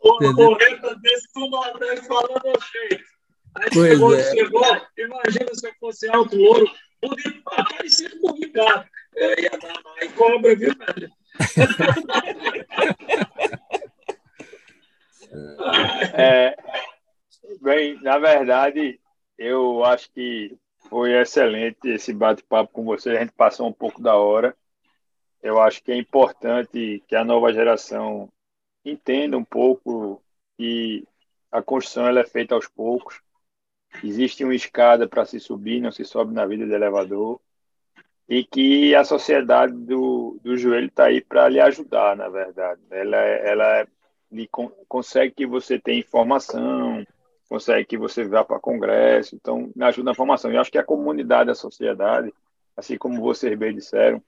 O 0.00 0.34
correta 0.34 0.94
desse 0.96 1.28
do 1.34 1.50
Nordeste 1.50 2.06
falando 2.06 2.42
jeito. 2.72 3.04
Aí 3.54 3.68
pois 3.72 3.90
chegou, 3.90 4.14
é. 4.14 4.30
chegou, 4.30 4.62
imagina 4.96 5.54
se 5.54 5.68
eu 5.68 5.72
fosse 5.80 6.08
alto 6.08 6.36
louro, 6.36 6.66
bonito, 7.00 7.42
parecido 7.44 8.20
com 8.20 8.30
o 8.30 8.34
Ricardo. 8.34 8.88
Eu 9.14 9.38
ia 9.38 9.50
dar 9.50 9.82
mais 9.82 10.12
cobra, 10.12 10.56
viu, 10.56 10.74
velho? 10.74 11.10
É, 16.14 16.56
bem, 17.60 18.00
na 18.02 18.18
verdade, 18.18 19.00
eu 19.36 19.84
acho 19.84 20.10
que 20.12 20.56
foi 20.88 21.12
excelente 21.12 21.88
esse 21.88 22.12
bate-papo 22.12 22.72
com 22.72 22.84
você. 22.84 23.10
A 23.10 23.20
gente 23.20 23.32
passou 23.32 23.68
um 23.68 23.72
pouco 23.72 24.02
da 24.02 24.16
hora. 24.16 24.56
Eu 25.42 25.60
acho 25.60 25.82
que 25.82 25.92
é 25.92 25.96
importante 25.96 27.02
que 27.06 27.14
a 27.14 27.24
nova 27.24 27.52
geração 27.52 28.30
entenda 28.84 29.36
um 29.36 29.44
pouco 29.44 30.22
que 30.56 31.06
a 31.52 31.62
construção 31.62 32.06
ela 32.06 32.20
é 32.20 32.26
feita 32.26 32.54
aos 32.54 32.66
poucos. 32.66 33.20
Existe 34.02 34.44
uma 34.44 34.54
escada 34.54 35.08
para 35.08 35.24
se 35.24 35.40
subir, 35.40 35.80
não 35.80 35.90
se 35.90 36.04
sobe 36.04 36.32
na 36.32 36.46
vida 36.46 36.66
de 36.66 36.72
elevador. 36.72 37.40
E 38.28 38.44
que 38.44 38.94
a 38.94 39.04
sociedade 39.04 39.72
do, 39.72 40.38
do 40.42 40.56
joelho 40.56 40.88
está 40.88 41.06
aí 41.06 41.20
para 41.20 41.48
lhe 41.48 41.60
ajudar, 41.60 42.16
na 42.16 42.28
verdade. 42.28 42.80
Ela, 42.90 43.16
ela 43.16 43.88
lhe, 44.30 44.48
consegue 44.86 45.34
que 45.34 45.46
você 45.46 45.78
tenha 45.78 46.00
informação, 46.00 47.06
consegue 47.48 47.86
que 47.86 47.96
você 47.96 48.24
vá 48.24 48.44
para 48.44 48.60
congresso, 48.60 49.34
então 49.34 49.72
ajuda 49.80 50.10
na 50.10 50.14
formação. 50.14 50.52
Eu 50.52 50.60
acho 50.60 50.70
que 50.70 50.78
a 50.78 50.84
comunidade, 50.84 51.50
a 51.50 51.54
sociedade, 51.54 52.32
assim 52.76 52.98
como 52.98 53.20
vocês 53.20 53.58
bem 53.58 53.74
disseram, 53.74 54.22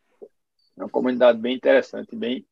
é 0.79 0.83
uma 0.83 0.89
comunidade 0.89 1.39
bem 1.39 1.55
interessante, 1.55 2.17
bem 2.17 2.47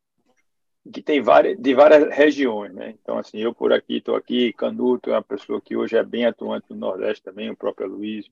que 0.93 1.03
tem 1.03 1.21
várias 1.21 1.59
de 1.59 1.75
várias 1.75 2.14
regiões, 2.14 2.73
né? 2.75 2.95
Então 3.03 3.19
assim, 3.19 3.38
eu 3.38 3.55
por 3.55 3.73
aqui 3.73 3.99
estou 3.99 4.17
aqui, 4.17 4.53
Canuto 4.53 5.11
é 5.11 5.14
uma 5.14 5.23
pessoa 5.23 5.61
que 5.61 5.77
hoje 5.77 5.97
é 5.97 6.03
bem 6.03 6.27
atuante 6.27 6.67
no 6.71 6.77
Nordeste 6.77 7.23
também, 7.23 7.51
o 7.51 7.57
próprio 7.57 7.88
Luiz. 7.88 8.27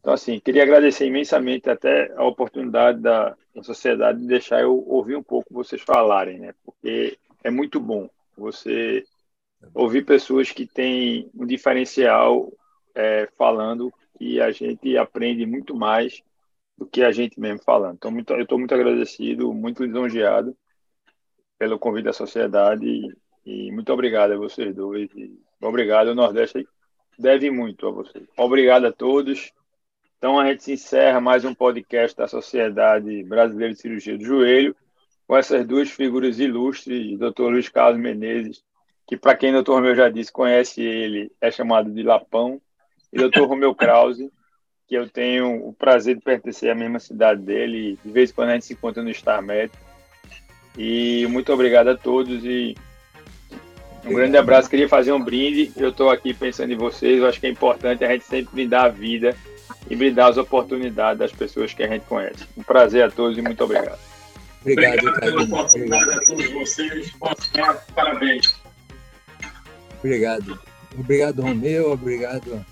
Então 0.00 0.12
assim, 0.12 0.40
queria 0.40 0.62
agradecer 0.62 1.06
imensamente 1.06 1.68
até 1.70 2.12
a 2.16 2.24
oportunidade 2.24 3.00
da, 3.00 3.36
da 3.54 3.62
sociedade 3.62 4.20
de 4.20 4.26
deixar 4.26 4.60
eu 4.62 4.84
ouvir 4.88 5.16
um 5.16 5.22
pouco 5.22 5.54
vocês 5.54 5.80
falarem, 5.82 6.38
né? 6.38 6.54
Porque 6.64 7.18
é 7.44 7.50
muito 7.50 7.80
bom 7.80 8.08
você 8.36 9.04
ouvir 9.74 10.04
pessoas 10.04 10.50
que 10.50 10.66
têm 10.66 11.30
um 11.34 11.46
diferencial 11.46 12.52
é, 12.94 13.28
falando 13.36 13.92
e 14.20 14.40
a 14.40 14.50
gente 14.50 14.96
aprende 14.96 15.46
muito 15.46 15.74
mais 15.74 16.22
do 16.76 16.86
que 16.86 17.02
a 17.02 17.10
gente 17.10 17.38
mesmo 17.40 17.62
falando. 17.64 17.96
Então, 17.96 18.10
muito, 18.10 18.32
eu 18.32 18.42
estou 18.42 18.58
muito 18.58 18.74
agradecido, 18.74 19.52
muito 19.52 19.84
lisonjeado 19.84 20.56
pelo 21.58 21.78
convite 21.78 22.04
da 22.04 22.12
sociedade 22.12 22.86
e, 23.44 23.72
muito 23.72 23.92
obrigado 23.92 24.32
a 24.32 24.36
vocês 24.36 24.74
dois. 24.74 25.10
E 25.14 25.38
obrigado, 25.60 26.08
o 26.08 26.14
Nordeste 26.14 26.66
deve 27.18 27.50
muito 27.50 27.86
a 27.86 27.90
vocês. 27.90 28.24
Obrigado 28.36 28.86
a 28.86 28.92
todos. 28.92 29.52
Então, 30.18 30.38
a 30.38 30.46
gente 30.46 30.72
encerra 30.72 31.20
mais 31.20 31.44
um 31.44 31.54
podcast 31.54 32.16
da 32.16 32.28
Sociedade 32.28 33.22
Brasileira 33.24 33.72
de 33.72 33.80
Cirurgia 33.80 34.18
do 34.18 34.24
Joelho 34.24 34.74
com 35.26 35.36
essas 35.36 35.66
duas 35.66 35.90
figuras 35.90 36.38
ilustres, 36.38 37.18
Dr. 37.18 37.42
Luiz 37.42 37.68
Carlos 37.68 38.00
Menezes 38.00 38.62
que 39.08 39.16
para 39.16 39.34
quem 39.34 39.56
o 39.56 39.62
Dr. 39.62 39.70
Romeu 39.70 39.94
já 39.94 40.10
disse, 40.10 40.30
conhece 40.30 40.82
ele, 40.82 41.32
é 41.40 41.50
chamado 41.50 41.90
de 41.90 42.02
Lapão, 42.02 42.60
e 43.10 43.16
Dr. 43.16 43.40
Romeu 43.44 43.74
Krause, 43.74 44.30
que 44.86 44.94
eu 44.94 45.08
tenho 45.08 45.66
o 45.66 45.72
prazer 45.72 46.16
de 46.16 46.20
pertencer 46.20 46.70
à 46.70 46.74
mesma 46.74 47.00
cidade 47.00 47.40
dele, 47.40 47.98
de 48.04 48.12
vez 48.12 48.30
em 48.30 48.34
quando 48.34 48.50
a 48.50 48.52
gente 48.52 48.66
se 48.66 48.74
encontra 48.74 49.02
no 49.02 49.08
StarMed. 49.08 49.72
E 50.78 51.26
muito 51.28 51.52
obrigado 51.52 51.88
a 51.88 51.96
todos 51.96 52.44
e 52.44 52.76
um 54.04 54.14
grande 54.14 54.36
abraço. 54.36 54.70
Queria 54.70 54.88
fazer 54.88 55.12
um 55.12 55.22
brinde. 55.22 55.72
Eu 55.76 55.90
estou 55.90 56.08
aqui 56.08 56.32
pensando 56.32 56.72
em 56.72 56.76
vocês. 56.76 57.18
Eu 57.18 57.26
acho 57.26 57.40
que 57.40 57.46
é 57.48 57.50
importante 57.50 58.04
a 58.04 58.12
gente 58.12 58.24
sempre 58.24 58.54
brindar 58.54 58.84
a 58.84 58.88
vida 58.88 59.36
e 59.90 59.96
brindar 59.96 60.28
as 60.28 60.36
oportunidades 60.36 61.18
das 61.18 61.32
pessoas 61.32 61.74
que 61.74 61.82
a 61.82 61.88
gente 61.88 62.04
conhece. 62.06 62.46
Um 62.56 62.62
prazer 62.62 63.02
a 63.02 63.10
todos 63.10 63.36
e 63.36 63.42
muito 63.42 63.62
obrigado. 63.64 63.98
Obrigado, 64.60 64.98
obrigado 64.98 65.20
pela 65.20 65.42
oportunidade 65.42 66.10
a 66.10 66.20
todos 66.20 66.52
vocês. 66.52 67.12
Parabéns. 67.94 68.56
Obrigado. 69.98 70.58
Obrigado, 70.96 71.42
Romeu. 71.42 71.92
Obrigado 71.92 72.64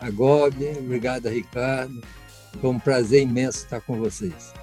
a 0.00 0.10
Gobi. 0.10 0.70
Obrigado, 0.78 1.26
a 1.26 1.30
Ricardo. 1.30 2.02
Foi 2.60 2.70
um 2.70 2.78
prazer 2.78 3.22
imenso 3.22 3.58
estar 3.58 3.80
com 3.80 3.98
vocês. 3.98 4.54